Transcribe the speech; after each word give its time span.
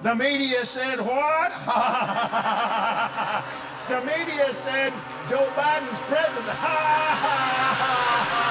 The 0.00 0.14
media 0.14 0.64
said 0.64 1.00
what? 1.00 1.50
the 3.88 4.00
media 4.02 4.54
said 4.62 4.92
Joe 5.28 5.50
Biden's 5.56 6.00
president. 6.02 6.56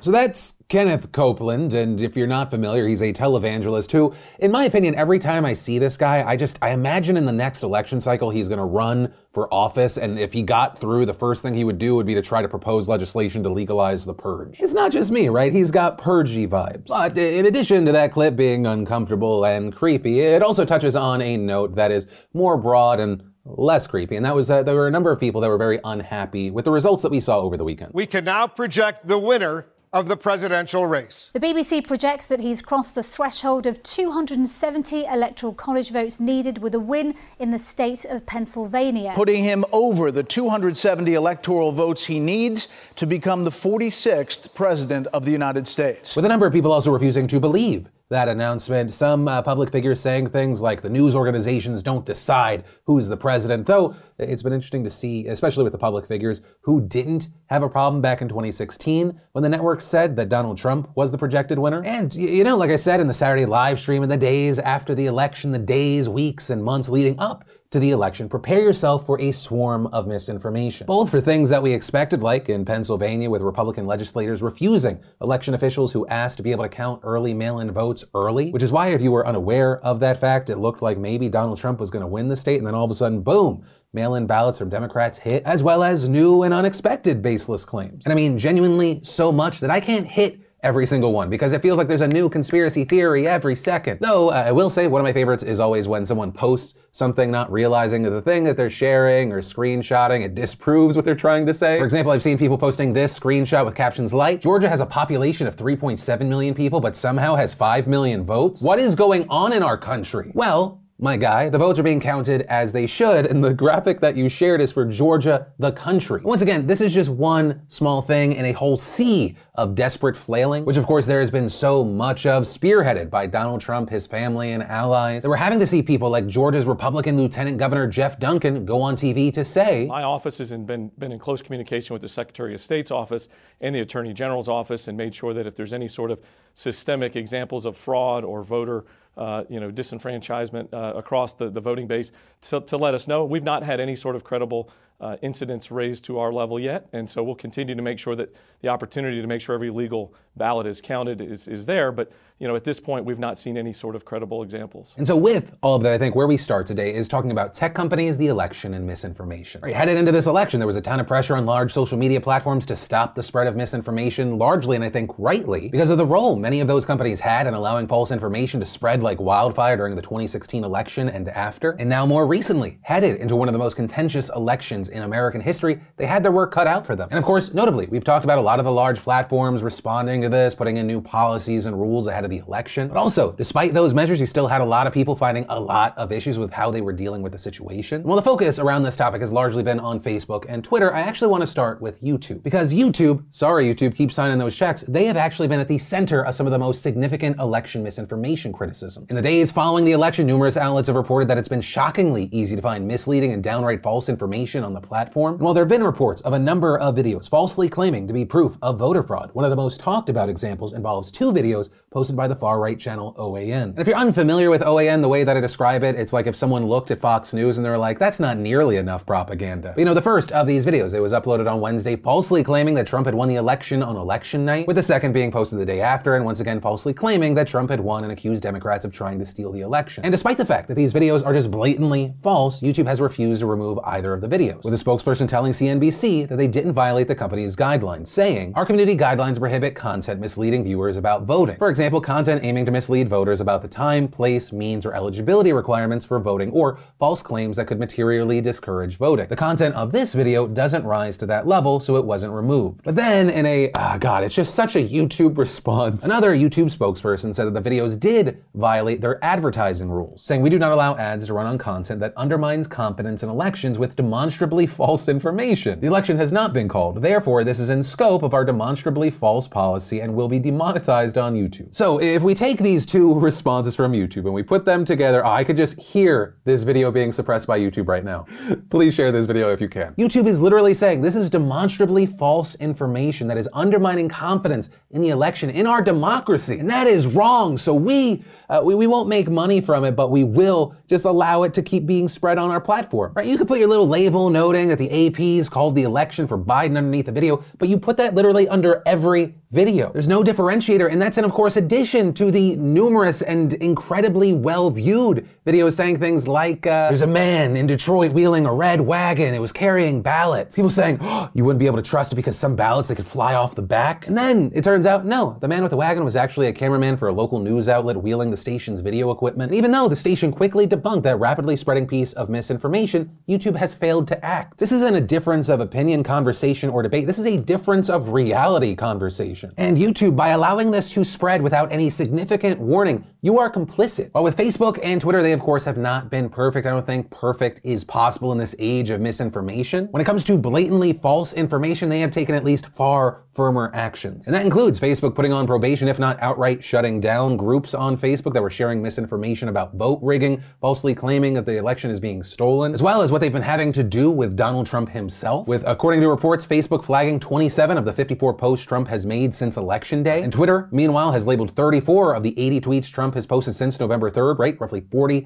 So 0.00 0.10
that's 0.10 0.54
Kenneth 0.70 1.12
Copeland, 1.12 1.74
and 1.74 2.00
if 2.00 2.16
you're 2.16 2.26
not 2.26 2.50
familiar, 2.50 2.88
he's 2.88 3.02
a 3.02 3.12
televangelist 3.12 3.92
who, 3.92 4.14
in 4.38 4.50
my 4.50 4.64
opinion, 4.64 4.94
every 4.94 5.18
time 5.18 5.44
I 5.44 5.52
see 5.52 5.78
this 5.78 5.98
guy, 5.98 6.26
I 6.26 6.36
just 6.36 6.58
I 6.62 6.70
imagine 6.70 7.18
in 7.18 7.26
the 7.26 7.32
next 7.32 7.62
election 7.62 8.00
cycle 8.00 8.30
he's 8.30 8.48
going 8.48 8.60
to 8.60 8.64
run 8.64 9.12
for 9.34 9.52
office, 9.52 9.98
and 9.98 10.18
if 10.18 10.32
he 10.32 10.40
got 10.42 10.78
through, 10.78 11.04
the 11.04 11.12
first 11.12 11.42
thing 11.42 11.52
he 11.52 11.64
would 11.64 11.76
do 11.76 11.94
would 11.96 12.06
be 12.06 12.14
to 12.14 12.22
try 12.22 12.40
to 12.40 12.48
propose 12.48 12.88
legislation 12.88 13.42
to 13.42 13.52
legalize 13.52 14.06
the 14.06 14.14
purge. 14.14 14.58
It's 14.58 14.72
not 14.72 14.90
just 14.90 15.10
me, 15.10 15.28
right? 15.28 15.52
He's 15.52 15.70
got 15.70 15.98
purgy 15.98 16.46
vibes. 16.46 16.86
But 16.88 17.18
in 17.18 17.44
addition 17.44 17.84
to 17.84 17.92
that 17.92 18.10
clip 18.12 18.36
being 18.36 18.66
uncomfortable 18.66 19.44
and 19.44 19.74
creepy, 19.74 20.20
it 20.20 20.42
also 20.42 20.64
touches 20.64 20.96
on 20.96 21.20
a 21.20 21.36
note 21.36 21.74
that 21.74 21.90
is 21.90 22.06
more 22.32 22.56
broad 22.56 23.00
and 23.00 23.22
less 23.44 23.86
creepy, 23.86 24.16
and 24.16 24.24
that 24.24 24.34
was 24.34 24.48
that 24.48 24.64
there 24.64 24.76
were 24.76 24.88
a 24.88 24.90
number 24.90 25.10
of 25.10 25.20
people 25.20 25.42
that 25.42 25.48
were 25.48 25.58
very 25.58 25.78
unhappy 25.84 26.50
with 26.50 26.64
the 26.64 26.70
results 26.70 27.02
that 27.02 27.10
we 27.10 27.20
saw 27.20 27.40
over 27.40 27.58
the 27.58 27.64
weekend. 27.64 27.92
We 27.92 28.06
can 28.06 28.24
now 28.24 28.46
project 28.46 29.06
the 29.06 29.18
winner 29.18 29.66
of 29.92 30.08
the 30.08 30.16
presidential 30.16 30.86
race. 30.86 31.30
The 31.34 31.40
BBC 31.40 31.84
projects 31.86 32.26
that 32.26 32.40
he's 32.40 32.62
crossed 32.62 32.94
the 32.94 33.02
threshold 33.02 33.66
of 33.66 33.82
270 33.82 35.04
electoral 35.06 35.52
college 35.52 35.90
votes 35.90 36.20
needed 36.20 36.58
with 36.58 36.74
a 36.76 36.80
win 36.80 37.14
in 37.40 37.50
the 37.50 37.58
state 37.58 38.04
of 38.04 38.24
Pennsylvania. 38.24 39.12
Putting 39.16 39.42
him 39.42 39.64
over 39.72 40.12
the 40.12 40.22
270 40.22 41.14
electoral 41.14 41.72
votes 41.72 42.04
he 42.04 42.20
needs 42.20 42.72
to 42.96 43.06
become 43.06 43.44
the 43.44 43.50
46th 43.50 44.54
president 44.54 45.08
of 45.08 45.24
the 45.24 45.32
United 45.32 45.66
States. 45.66 46.14
With 46.14 46.24
a 46.24 46.28
number 46.28 46.46
of 46.46 46.52
people 46.52 46.70
also 46.70 46.92
refusing 46.92 47.26
to 47.26 47.40
believe 47.40 47.90
that 48.10 48.28
announcement. 48.28 48.90
Some 48.90 49.28
uh, 49.28 49.40
public 49.40 49.70
figures 49.70 50.00
saying 50.00 50.30
things 50.30 50.60
like 50.60 50.82
the 50.82 50.90
news 50.90 51.14
organizations 51.14 51.82
don't 51.82 52.04
decide 52.04 52.64
who's 52.84 53.08
the 53.08 53.16
president, 53.16 53.66
though 53.66 53.94
it's 54.18 54.42
been 54.42 54.52
interesting 54.52 54.84
to 54.84 54.90
see, 54.90 55.26
especially 55.28 55.62
with 55.62 55.72
the 55.72 55.78
public 55.78 56.06
figures, 56.06 56.42
who 56.60 56.80
didn't 56.86 57.28
have 57.46 57.62
a 57.62 57.68
problem 57.68 58.02
back 58.02 58.20
in 58.20 58.28
2016 58.28 59.18
when 59.32 59.42
the 59.42 59.48
network 59.48 59.80
said 59.80 60.16
that 60.16 60.28
Donald 60.28 60.58
Trump 60.58 60.90
was 60.96 61.10
the 61.10 61.18
projected 61.18 61.58
winner. 61.58 61.82
And, 61.84 62.14
you 62.14 62.44
know, 62.44 62.56
like 62.56 62.70
I 62.70 62.76
said 62.76 63.00
in 63.00 63.06
the 63.06 63.14
Saturday 63.14 63.46
live 63.46 63.78
stream, 63.78 64.02
in 64.02 64.08
the 64.08 64.16
days 64.16 64.58
after 64.58 64.94
the 64.94 65.06
election, 65.06 65.52
the 65.52 65.58
days, 65.58 66.08
weeks, 66.08 66.50
and 66.50 66.62
months 66.62 66.88
leading 66.88 67.18
up 67.18 67.44
to 67.70 67.78
the 67.78 67.90
election, 67.90 68.28
prepare 68.28 68.60
yourself 68.60 69.06
for 69.06 69.20
a 69.20 69.30
swarm 69.30 69.86
of 69.88 70.06
misinformation. 70.06 70.86
Both 70.86 71.10
for 71.10 71.20
things 71.20 71.48
that 71.50 71.62
we 71.62 71.72
expected, 71.72 72.22
like 72.22 72.48
in 72.48 72.64
Pennsylvania 72.64 73.30
with 73.30 73.42
Republican 73.42 73.86
legislators 73.86 74.42
refusing 74.42 75.00
election 75.22 75.54
officials 75.54 75.92
who 75.92 76.06
asked 76.08 76.36
to 76.38 76.42
be 76.42 76.50
able 76.50 76.64
to 76.64 76.68
count 76.68 77.00
early 77.04 77.32
mail 77.32 77.60
in 77.60 77.70
votes 77.70 78.04
early, 78.14 78.50
which 78.50 78.62
is 78.62 78.72
why, 78.72 78.88
if 78.88 79.00
you 79.00 79.12
were 79.12 79.26
unaware 79.26 79.78
of 79.84 80.00
that 80.00 80.18
fact, 80.18 80.50
it 80.50 80.58
looked 80.58 80.82
like 80.82 80.98
maybe 80.98 81.28
Donald 81.28 81.58
Trump 81.58 81.78
was 81.78 81.90
going 81.90 82.02
to 82.02 82.08
win 82.08 82.28
the 82.28 82.36
state, 82.36 82.58
and 82.58 82.66
then 82.66 82.74
all 82.74 82.84
of 82.84 82.90
a 82.90 82.94
sudden, 82.94 83.22
boom, 83.22 83.64
mail 83.92 84.16
in 84.16 84.26
ballots 84.26 84.58
from 84.58 84.68
Democrats 84.68 85.18
hit, 85.18 85.44
as 85.44 85.62
well 85.62 85.84
as 85.84 86.08
new 86.08 86.42
and 86.42 86.52
unexpected 86.52 87.22
baseless 87.22 87.64
claims. 87.64 88.04
And 88.04 88.12
I 88.12 88.16
mean, 88.16 88.36
genuinely 88.36 89.00
so 89.04 89.30
much 89.30 89.60
that 89.60 89.70
I 89.70 89.80
can't 89.80 90.06
hit 90.06 90.40
every 90.62 90.86
single 90.86 91.12
one 91.12 91.30
because 91.30 91.52
it 91.52 91.62
feels 91.62 91.78
like 91.78 91.88
there's 91.88 92.00
a 92.00 92.08
new 92.08 92.28
conspiracy 92.28 92.84
theory 92.84 93.26
every 93.26 93.54
second. 93.54 93.98
Though 94.00 94.30
uh, 94.30 94.44
I 94.46 94.52
will 94.52 94.70
say 94.70 94.86
one 94.86 95.00
of 95.00 95.04
my 95.04 95.12
favorites 95.12 95.42
is 95.42 95.60
always 95.60 95.88
when 95.88 96.04
someone 96.04 96.32
posts 96.32 96.74
something 96.92 97.30
not 97.30 97.50
realizing 97.50 98.02
that 98.02 98.10
the 98.10 98.22
thing 98.22 98.44
that 98.44 98.56
they're 98.56 98.70
sharing 98.70 99.32
or 99.32 99.40
screenshotting 99.40 100.24
it 100.24 100.34
disproves 100.34 100.96
what 100.96 101.04
they're 101.04 101.14
trying 101.14 101.46
to 101.46 101.54
say. 101.54 101.78
For 101.78 101.84
example, 101.84 102.12
I've 102.12 102.22
seen 102.22 102.38
people 102.38 102.58
posting 102.58 102.92
this 102.92 103.18
screenshot 103.18 103.64
with 103.64 103.74
captions 103.74 104.12
like 104.12 104.40
Georgia 104.40 104.68
has 104.68 104.80
a 104.80 104.86
population 104.86 105.46
of 105.46 105.56
3.7 105.56 106.26
million 106.26 106.54
people 106.54 106.80
but 106.80 106.96
somehow 106.96 107.34
has 107.36 107.54
5 107.54 107.86
million 107.86 108.24
votes. 108.24 108.62
What 108.62 108.78
is 108.78 108.94
going 108.94 109.28
on 109.28 109.52
in 109.52 109.62
our 109.62 109.78
country? 109.78 110.32
Well, 110.34 110.82
my 111.02 111.16
guy, 111.16 111.48
the 111.48 111.56
votes 111.56 111.78
are 111.78 111.82
being 111.82 111.98
counted 111.98 112.42
as 112.42 112.72
they 112.72 112.86
should, 112.86 113.26
and 113.26 113.42
the 113.42 113.54
graphic 113.54 114.00
that 114.00 114.16
you 114.16 114.28
shared 114.28 114.60
is 114.60 114.70
for 114.70 114.84
Georgia, 114.84 115.46
the 115.58 115.72
country. 115.72 116.20
Once 116.22 116.42
again, 116.42 116.66
this 116.66 116.82
is 116.82 116.92
just 116.92 117.08
one 117.08 117.62
small 117.68 118.02
thing 118.02 118.34
in 118.34 118.44
a 118.44 118.52
whole 118.52 118.76
sea 118.76 119.34
of 119.54 119.74
desperate 119.74 120.14
flailing, 120.14 120.66
which 120.66 120.76
of 120.76 120.84
course 120.84 121.06
there 121.06 121.20
has 121.20 121.30
been 121.30 121.48
so 121.48 121.82
much 121.82 122.26
of, 122.26 122.42
spearheaded 122.42 123.08
by 123.08 123.26
Donald 123.26 123.62
Trump, 123.62 123.88
his 123.88 124.06
family, 124.06 124.52
and 124.52 124.62
allies. 124.62 125.22
That 125.22 125.30
we're 125.30 125.36
having 125.36 125.58
to 125.60 125.66
see 125.66 125.82
people 125.82 126.10
like 126.10 126.26
Georgia's 126.26 126.66
Republican 126.66 127.16
Lieutenant 127.16 127.56
Governor 127.56 127.86
Jeff 127.86 128.20
Duncan 128.20 128.66
go 128.66 128.82
on 128.82 128.94
TV 128.94 129.32
to 129.32 129.42
say, 129.42 129.86
My 129.86 130.02
office 130.02 130.36
has 130.36 130.50
been, 130.52 130.90
been 130.98 131.12
in 131.12 131.18
close 131.18 131.40
communication 131.40 131.94
with 131.94 132.02
the 132.02 132.08
Secretary 132.08 132.52
of 132.52 132.60
State's 132.60 132.90
office 132.90 133.28
and 133.62 133.74
the 133.74 133.80
Attorney 133.80 134.12
General's 134.12 134.48
office 134.48 134.86
and 134.86 134.98
made 134.98 135.14
sure 135.14 135.32
that 135.32 135.46
if 135.46 135.54
there's 135.54 135.72
any 135.72 135.88
sort 135.88 136.10
of 136.10 136.20
systemic 136.52 137.16
examples 137.16 137.64
of 137.64 137.74
fraud 137.74 138.22
or 138.22 138.42
voter 138.42 138.84
uh, 139.20 139.44
you 139.48 139.60
know, 139.60 139.70
disenfranchisement 139.70 140.72
uh, 140.72 140.94
across 140.96 141.34
the, 141.34 141.50
the 141.50 141.60
voting 141.60 141.86
base 141.86 142.10
to, 142.40 142.60
to 142.62 142.76
let 142.76 142.94
us 142.94 143.06
know. 143.06 143.24
We've 143.24 143.44
not 143.44 143.62
had 143.62 143.78
any 143.78 143.94
sort 143.94 144.16
of 144.16 144.24
credible 144.24 144.70
uh, 145.00 145.16
incidents 145.22 145.70
raised 145.70 146.04
to 146.04 146.18
our 146.18 146.32
level 146.32 146.58
yet, 146.58 146.88
and 146.92 147.08
so 147.08 147.22
we'll 147.22 147.34
continue 147.34 147.74
to 147.74 147.82
make 147.82 147.98
sure 147.98 148.14
that 148.16 148.34
the 148.60 148.68
opportunity 148.68 149.20
to 149.20 149.26
make 149.26 149.40
sure 149.40 149.54
every 149.54 149.70
legal 149.70 150.14
ballot 150.36 150.66
is 150.66 150.80
counted 150.80 151.20
is, 151.20 151.48
is 151.48 151.66
there. 151.66 151.90
But 151.90 152.12
you 152.40 152.48
know, 152.48 152.56
at 152.56 152.64
this 152.64 152.80
point, 152.80 153.04
we've 153.04 153.18
not 153.18 153.36
seen 153.36 153.58
any 153.58 153.72
sort 153.72 153.94
of 153.94 154.06
credible 154.06 154.42
examples. 154.42 154.94
And 154.96 155.06
so, 155.06 155.14
with 155.14 155.54
all 155.62 155.76
of 155.76 155.82
that, 155.82 155.92
I 155.92 155.98
think 155.98 156.14
where 156.14 156.26
we 156.26 156.38
start 156.38 156.66
today 156.66 156.94
is 156.94 157.06
talking 157.06 157.32
about 157.32 157.52
tech 157.52 157.74
companies, 157.74 158.16
the 158.16 158.28
election, 158.28 158.72
and 158.72 158.86
misinformation. 158.86 159.60
Right, 159.60 159.76
headed 159.76 159.98
into 159.98 160.10
this 160.10 160.26
election, 160.26 160.58
there 160.58 160.66
was 160.66 160.76
a 160.76 160.80
ton 160.80 161.00
of 161.00 161.06
pressure 161.06 161.36
on 161.36 161.44
large 161.44 161.70
social 161.70 161.98
media 161.98 162.18
platforms 162.18 162.64
to 162.66 162.76
stop 162.76 163.14
the 163.14 163.22
spread 163.22 163.46
of 163.46 163.56
misinformation, 163.56 164.38
largely, 164.38 164.74
and 164.74 164.84
I 164.84 164.88
think 164.88 165.10
rightly, 165.18 165.68
because 165.68 165.90
of 165.90 165.98
the 165.98 166.06
role 166.06 166.34
many 166.34 166.60
of 166.60 166.68
those 166.68 166.86
companies 166.86 167.20
had 167.20 167.46
in 167.46 167.52
allowing 167.52 167.86
false 167.86 168.10
information 168.10 168.58
to 168.60 168.66
spread 168.66 169.02
like 169.02 169.20
wildfire 169.20 169.76
during 169.76 169.94
the 169.94 170.02
2016 170.02 170.64
election 170.64 171.10
and 171.10 171.28
after. 171.28 171.72
And 171.72 171.90
now, 171.90 172.06
more 172.06 172.26
recently, 172.26 172.78
headed 172.82 173.16
into 173.16 173.36
one 173.36 173.48
of 173.48 173.52
the 173.52 173.58
most 173.58 173.76
contentious 173.76 174.30
elections 174.30 174.88
in 174.90 175.02
American 175.02 175.40
history, 175.40 175.80
they 175.96 176.06
had 176.06 176.22
their 176.22 176.32
work 176.32 176.52
cut 176.52 176.66
out 176.66 176.86
for 176.86 176.96
them. 176.96 177.08
And 177.10 177.18
of 177.18 177.24
course, 177.24 177.54
notably, 177.54 177.86
we've 177.86 178.04
talked 178.04 178.24
about 178.24 178.38
a 178.38 178.42
lot 178.42 178.58
of 178.58 178.64
the 178.64 178.72
large 178.72 179.00
platforms 179.00 179.62
responding 179.62 180.22
to 180.22 180.28
this, 180.28 180.54
putting 180.54 180.76
in 180.76 180.86
new 180.86 181.00
policies 181.00 181.66
and 181.66 181.78
rules 181.78 182.06
ahead 182.06 182.24
of 182.24 182.30
the 182.30 182.38
election. 182.38 182.88
But 182.88 182.96
also, 182.96 183.32
despite 183.32 183.74
those 183.74 183.94
measures, 183.94 184.20
you 184.20 184.26
still 184.26 184.46
had 184.46 184.60
a 184.60 184.64
lot 184.64 184.86
of 184.86 184.92
people 184.92 185.16
finding 185.16 185.46
a 185.48 185.58
lot 185.58 185.96
of 185.96 186.12
issues 186.12 186.38
with 186.38 186.52
how 186.52 186.70
they 186.70 186.80
were 186.80 186.92
dealing 186.92 187.22
with 187.22 187.32
the 187.32 187.38
situation. 187.38 188.02
While 188.02 188.16
the 188.16 188.22
focus 188.22 188.58
around 188.58 188.82
this 188.82 188.96
topic 188.96 189.20
has 189.20 189.32
largely 189.32 189.62
been 189.62 189.80
on 189.80 190.00
Facebook 190.00 190.46
and 190.48 190.62
Twitter, 190.62 190.94
I 190.94 191.00
actually 191.00 191.28
want 191.28 191.42
to 191.42 191.46
start 191.46 191.80
with 191.80 192.02
YouTube. 192.02 192.42
Because 192.42 192.72
YouTube, 192.72 193.24
sorry 193.30 193.66
YouTube, 193.66 193.94
keep 193.94 194.12
signing 194.12 194.38
those 194.38 194.56
checks, 194.56 194.82
they 194.82 195.04
have 195.04 195.16
actually 195.16 195.48
been 195.48 195.60
at 195.60 195.68
the 195.68 195.78
center 195.78 196.24
of 196.24 196.34
some 196.34 196.46
of 196.46 196.52
the 196.52 196.58
most 196.58 196.82
significant 196.82 197.38
election 197.38 197.82
misinformation 197.82 198.52
criticism. 198.52 199.06
In 199.10 199.16
the 199.16 199.22
days 199.22 199.50
following 199.50 199.84
the 199.84 199.92
election, 199.92 200.26
numerous 200.26 200.56
outlets 200.56 200.88
have 200.88 200.96
reported 200.96 201.28
that 201.28 201.38
it's 201.38 201.48
been 201.48 201.60
shockingly 201.60 202.28
easy 202.32 202.56
to 202.56 202.62
find 202.62 202.86
misleading 202.86 203.32
and 203.32 203.42
downright 203.42 203.82
false 203.82 204.08
information 204.08 204.64
on 204.64 204.74
the 204.74 204.79
platform. 204.80 205.34
And 205.34 205.42
while 205.42 205.54
there 205.54 205.62
have 205.62 205.68
been 205.68 205.84
reports 205.84 206.20
of 206.22 206.32
a 206.32 206.38
number 206.38 206.78
of 206.78 206.96
videos 206.96 207.28
falsely 207.28 207.68
claiming 207.68 208.06
to 208.08 208.12
be 208.12 208.24
proof 208.24 208.56
of 208.62 208.78
voter 208.78 209.02
fraud, 209.02 209.30
one 209.32 209.44
of 209.44 209.50
the 209.50 209.56
most 209.56 209.80
talked 209.80 210.08
about 210.08 210.28
examples 210.28 210.72
involves 210.72 211.10
two 211.10 211.32
videos 211.32 211.68
posted 211.90 212.16
by 212.16 212.28
the 212.28 212.36
far 212.36 212.60
right 212.60 212.78
channel 212.78 213.12
OAN. 213.18 213.70
And 213.70 213.78
if 213.80 213.88
you're 213.88 213.96
unfamiliar 213.96 214.48
with 214.48 214.62
OAN, 214.62 215.02
the 215.02 215.08
way 215.08 215.24
that 215.24 215.36
I 215.36 215.40
describe 215.40 215.82
it, 215.82 215.96
it's 215.96 216.12
like 216.12 216.28
if 216.28 216.36
someone 216.36 216.66
looked 216.66 216.92
at 216.92 217.00
Fox 217.00 217.32
News 217.32 217.58
and 217.58 217.64
they're 217.64 217.76
like, 217.76 217.98
that's 217.98 218.20
not 218.20 218.38
nearly 218.38 218.76
enough 218.76 219.04
propaganda. 219.04 219.72
But, 219.74 219.80
you 219.80 219.84
know, 219.84 219.94
the 219.94 220.00
first 220.00 220.30
of 220.30 220.46
these 220.46 220.64
videos, 220.64 220.94
it 220.94 221.00
was 221.00 221.12
uploaded 221.12 221.50
on 221.50 221.60
Wednesday, 221.60 221.96
falsely 221.96 222.44
claiming 222.44 222.74
that 222.74 222.86
Trump 222.86 223.06
had 223.06 223.14
won 223.16 223.26
the 223.26 223.34
election 223.34 223.82
on 223.82 223.96
election 223.96 224.44
night, 224.44 224.68
with 224.68 224.76
the 224.76 224.82
second 224.84 225.12
being 225.12 225.32
posted 225.32 225.58
the 225.58 225.66
day 225.66 225.80
after, 225.80 226.14
and 226.14 226.24
once 226.24 226.38
again 226.38 226.60
falsely 226.60 226.94
claiming 226.94 227.34
that 227.34 227.48
Trump 227.48 227.70
had 227.70 227.80
won 227.80 228.04
and 228.04 228.12
accused 228.12 228.44
Democrats 228.44 228.84
of 228.84 228.92
trying 228.92 229.18
to 229.18 229.24
steal 229.24 229.50
the 229.50 229.62
election. 229.62 230.04
And 230.04 230.12
despite 230.12 230.38
the 230.38 230.44
fact 230.44 230.68
that 230.68 230.76
these 230.76 230.94
videos 230.94 231.26
are 231.26 231.32
just 231.32 231.50
blatantly 231.50 232.14
false, 232.22 232.60
YouTube 232.60 232.86
has 232.86 233.00
refused 233.00 233.40
to 233.40 233.46
remove 233.46 233.80
either 233.80 234.12
of 234.12 234.20
the 234.20 234.28
videos, 234.28 234.62
with 234.64 234.74
a 234.74 234.84
spokesperson 234.84 235.26
telling 235.26 235.50
CNBC 235.50 236.28
that 236.28 236.36
they 236.36 236.46
didn't 236.46 236.72
violate 236.72 237.08
the 237.08 237.16
company's 237.16 237.56
guidelines, 237.56 238.06
saying, 238.06 238.52
Our 238.54 238.64
community 238.64 238.96
guidelines 238.96 239.40
prohibit 239.40 239.74
content 239.74 240.20
misleading 240.20 240.62
viewers 240.62 240.96
about 240.96 241.24
voting. 241.24 241.56
For 241.56 241.68
example, 241.68 241.79
content 242.02 242.44
aiming 242.44 242.66
to 242.66 242.72
mislead 242.72 243.08
voters 243.08 243.40
about 243.40 243.62
the 243.62 243.68
time, 243.68 244.06
place, 244.06 244.52
means, 244.52 244.84
or 244.84 244.94
eligibility 244.94 245.52
requirements 245.52 246.04
for 246.04 246.20
voting, 246.20 246.50
or 246.50 246.78
false 246.98 247.22
claims 247.22 247.56
that 247.56 247.66
could 247.66 247.78
materially 247.78 248.40
discourage 248.40 248.96
voting. 248.98 249.26
The 249.28 249.36
content 249.36 249.74
of 249.74 249.92
this 249.92 250.12
video 250.12 250.46
doesn't 250.46 250.84
rise 250.84 251.16
to 251.18 251.26
that 251.26 251.46
level, 251.46 251.80
so 251.80 251.96
it 251.96 252.04
wasn't 252.04 252.32
removed. 252.32 252.82
But 252.84 252.96
then, 252.96 253.30
in 253.30 253.46
a, 253.46 253.70
ah, 253.74 253.96
God, 253.98 254.24
it's 254.24 254.34
just 254.34 254.54
such 254.54 254.76
a 254.76 254.80
YouTube 254.80 255.38
response, 255.38 256.04
another 256.04 256.34
YouTube 256.34 256.76
spokesperson 256.76 257.34
said 257.34 257.46
that 257.46 257.62
the 257.62 257.70
videos 257.70 257.98
did 257.98 258.42
violate 258.54 259.00
their 259.00 259.24
advertising 259.24 259.90
rules, 259.90 260.22
saying 260.22 260.42
we 260.42 260.50
do 260.50 260.58
not 260.58 260.72
allow 260.72 260.96
ads 260.96 261.26
to 261.26 261.32
run 261.32 261.46
on 261.46 261.56
content 261.56 262.00
that 262.00 262.12
undermines 262.16 262.66
confidence 262.66 263.22
in 263.22 263.28
elections 263.28 263.78
with 263.78 263.96
demonstrably 263.96 264.66
false 264.66 265.08
information. 265.08 265.80
The 265.80 265.86
election 265.86 266.16
has 266.18 266.32
not 266.32 266.52
been 266.52 266.68
called. 266.68 267.00
Therefore, 267.02 267.44
this 267.44 267.58
is 267.58 267.70
in 267.70 267.82
scope 267.82 268.22
of 268.22 268.34
our 268.34 268.44
demonstrably 268.44 269.10
false 269.10 269.48
policy 269.48 270.00
and 270.00 270.14
will 270.14 270.28
be 270.28 270.38
demonetized 270.38 271.16
on 271.16 271.34
YouTube. 271.34 271.69
So 271.72 272.00
if 272.00 272.22
we 272.22 272.34
take 272.34 272.58
these 272.58 272.84
two 272.84 273.14
responses 273.20 273.76
from 273.76 273.92
YouTube 273.92 274.24
and 274.24 274.34
we 274.34 274.42
put 274.42 274.64
them 274.64 274.84
together, 274.84 275.24
I 275.24 275.44
could 275.44 275.56
just 275.56 275.78
hear 275.78 276.36
this 276.44 276.64
video 276.64 276.90
being 276.90 277.12
suppressed 277.12 277.46
by 277.46 277.60
YouTube 277.60 277.86
right 277.86 278.04
now. 278.04 278.26
Please 278.70 278.94
share 278.94 279.12
this 279.12 279.26
video 279.26 279.50
if 279.50 279.60
you 279.60 279.68
can. 279.68 279.94
YouTube 279.94 280.26
is 280.26 280.42
literally 280.42 280.74
saying 280.74 281.00
this 281.00 281.14
is 281.14 281.30
demonstrably 281.30 282.06
false 282.06 282.56
information 282.56 283.28
that 283.28 283.38
is 283.38 283.48
undermining 283.52 284.08
confidence 284.08 284.70
in 284.90 285.00
the 285.00 285.10
election, 285.10 285.48
in 285.48 285.66
our 285.66 285.80
democracy. 285.80 286.58
And 286.58 286.68
that 286.68 286.88
is 286.88 287.06
wrong. 287.06 287.56
So 287.56 287.72
we, 287.72 288.24
uh, 288.50 288.60
we, 288.62 288.74
we 288.74 288.86
won't 288.86 289.08
make 289.08 289.30
money 289.30 289.60
from 289.60 289.84
it, 289.84 289.92
but 289.92 290.10
we 290.10 290.24
will 290.24 290.74
just 290.88 291.04
allow 291.04 291.44
it 291.44 291.54
to 291.54 291.62
keep 291.62 291.86
being 291.86 292.08
spread 292.08 292.36
on 292.36 292.50
our 292.50 292.60
platform. 292.60 293.12
Right? 293.14 293.24
You 293.24 293.38
could 293.38 293.46
put 293.46 293.60
your 293.60 293.68
little 293.68 293.86
label 293.86 294.28
noting 294.28 294.68
that 294.68 294.78
the 294.78 295.06
AP 295.06 295.20
is 295.20 295.48
called 295.48 295.76
the 295.76 295.84
election 295.84 296.26
for 296.26 296.36
Biden 296.36 296.76
underneath 296.76 297.06
the 297.06 297.12
video, 297.12 297.44
but 297.58 297.68
you 297.68 297.78
put 297.78 297.96
that 297.98 298.14
literally 298.14 298.48
under 298.48 298.82
every 298.86 299.36
video. 299.50 299.92
There's 299.92 300.08
no 300.08 300.22
differentiator, 300.22 300.90
and 300.90 301.00
that's 301.00 301.16
in, 301.16 301.24
of 301.24 301.32
course, 301.32 301.56
addition 301.56 302.12
to 302.14 302.30
the 302.32 302.56
numerous 302.56 303.22
and 303.22 303.52
incredibly 303.54 304.32
well 304.32 304.68
viewed 304.70 305.28
videos 305.50 305.72
saying 305.72 305.98
things 305.98 306.28
like, 306.28 306.66
uh, 306.66 306.88
There's 306.88 307.02
a 307.02 307.06
man 307.06 307.56
in 307.56 307.66
Detroit 307.66 308.12
wheeling 308.12 308.46
a 308.46 308.54
red 308.54 308.80
wagon. 308.80 309.34
It 309.34 309.40
was 309.40 309.50
carrying 309.50 310.00
ballots. 310.00 310.54
People 310.54 310.70
saying, 310.70 310.98
oh, 311.00 311.28
You 311.34 311.44
wouldn't 311.44 311.58
be 311.58 311.66
able 311.66 311.76
to 311.76 311.82
trust 311.82 312.12
it 312.12 312.16
because 312.16 312.38
some 312.38 312.54
ballots 312.56 312.88
they 312.88 312.94
could 312.94 313.06
fly 313.06 313.34
off 313.34 313.54
the 313.54 313.62
back. 313.62 314.06
And 314.06 314.16
then 314.16 314.50
it 314.54 314.62
turns 314.62 314.86
out, 314.86 315.04
no, 315.04 315.36
the 315.40 315.48
man 315.48 315.62
with 315.62 315.70
the 315.70 315.76
wagon 315.76 316.04
was 316.04 316.16
actually 316.16 316.48
a 316.48 316.52
cameraman 316.52 316.96
for 316.96 317.08
a 317.08 317.12
local 317.12 317.38
news 317.38 317.68
outlet 317.68 317.96
wheeling 317.96 318.30
the 318.30 318.36
station's 318.36 318.80
video 318.80 319.10
equipment. 319.10 319.50
And 319.50 319.58
even 319.58 319.70
though 319.72 319.88
the 319.88 319.96
station 319.96 320.32
quickly 320.32 320.66
debunked 320.66 321.02
that 321.04 321.18
rapidly 321.18 321.56
spreading 321.56 321.86
piece 321.86 322.12
of 322.14 322.28
misinformation, 322.28 323.10
YouTube 323.28 323.56
has 323.56 323.72
failed 323.74 324.06
to 324.08 324.24
act. 324.24 324.58
This 324.58 324.72
isn't 324.72 324.94
a 324.94 325.00
difference 325.00 325.48
of 325.48 325.60
opinion, 325.60 326.02
conversation, 326.02 326.70
or 326.70 326.82
debate. 326.82 327.06
This 327.06 327.18
is 327.18 327.26
a 327.26 327.38
difference 327.38 327.88
of 327.88 328.10
reality 328.10 328.74
conversation. 328.74 329.52
And 329.56 329.76
YouTube, 329.76 330.16
by 330.16 330.28
allowing 330.28 330.70
this 330.70 330.92
to 330.92 331.04
spread 331.04 331.42
without 331.42 331.72
any 331.72 331.90
significant 331.90 332.60
warning, 332.60 333.06
you 333.22 333.38
are 333.38 333.50
complicit. 333.50 334.12
But 334.12 334.22
with 334.22 334.36
Facebook 334.36 334.78
and 334.82 335.00
Twitter, 335.00 335.22
they 335.22 335.32
of 335.40 335.46
course 335.46 335.64
have 335.64 335.78
not 335.78 336.10
been 336.10 336.28
perfect. 336.28 336.66
I 336.66 336.70
don't 336.70 336.84
think 336.84 337.10
perfect 337.10 337.62
is 337.64 337.82
possible 337.82 338.30
in 338.30 338.36
this 338.36 338.54
age 338.58 338.90
of 338.90 339.00
misinformation. 339.00 339.88
When 339.90 340.02
it 340.02 340.04
comes 340.04 340.22
to 340.24 340.36
blatantly 340.36 340.92
false 340.92 341.32
information, 341.32 341.88
they 341.88 342.00
have 342.00 342.10
taken 342.10 342.34
at 342.34 342.44
least 342.44 342.66
far 342.66 343.24
firmer 343.32 343.70
actions. 343.74 344.26
And 344.26 344.34
that 344.34 344.44
includes 344.44 344.78
Facebook 344.78 345.14
putting 345.14 345.32
on 345.32 345.46
probation, 345.46 345.88
if 345.88 345.98
not 345.98 346.20
outright 346.20 346.62
shutting 346.62 347.00
down 347.00 347.38
groups 347.38 347.72
on 347.72 347.96
Facebook 347.96 348.34
that 348.34 348.42
were 348.42 348.50
sharing 348.50 348.82
misinformation 348.82 349.48
about 349.48 349.74
vote 349.76 349.98
rigging, 350.02 350.42
falsely 350.60 350.94
claiming 350.94 351.32
that 351.34 351.46
the 351.46 351.56
election 351.56 351.90
is 351.90 352.00
being 352.00 352.22
stolen, 352.22 352.74
as 352.74 352.82
well 352.82 353.00
as 353.00 353.10
what 353.10 353.22
they've 353.22 353.32
been 353.32 353.40
having 353.40 353.72
to 353.72 353.82
do 353.82 354.10
with 354.10 354.36
Donald 354.36 354.66
Trump 354.66 354.90
himself. 354.90 355.48
With, 355.48 355.64
according 355.66 356.02
to 356.02 356.08
reports, 356.08 356.44
Facebook 356.44 356.84
flagging 356.84 357.18
27 357.18 357.78
of 357.78 357.86
the 357.86 357.92
54 357.94 358.34
posts 358.34 358.66
Trump 358.66 358.88
has 358.88 359.06
made 359.06 359.34
since 359.34 359.56
election 359.56 360.02
day. 360.02 360.22
And 360.22 360.32
Twitter, 360.32 360.68
meanwhile, 360.70 361.12
has 361.12 361.26
labeled 361.26 361.52
34 361.52 362.16
of 362.16 362.22
the 362.22 362.38
80 362.38 362.60
tweets 362.60 362.92
Trump 362.92 363.14
has 363.14 363.24
posted 363.26 363.54
since 363.54 363.80
November 363.80 364.10
3rd, 364.10 364.38
right? 364.38 364.60
Roughly 364.60 364.82
40%. 364.82 365.19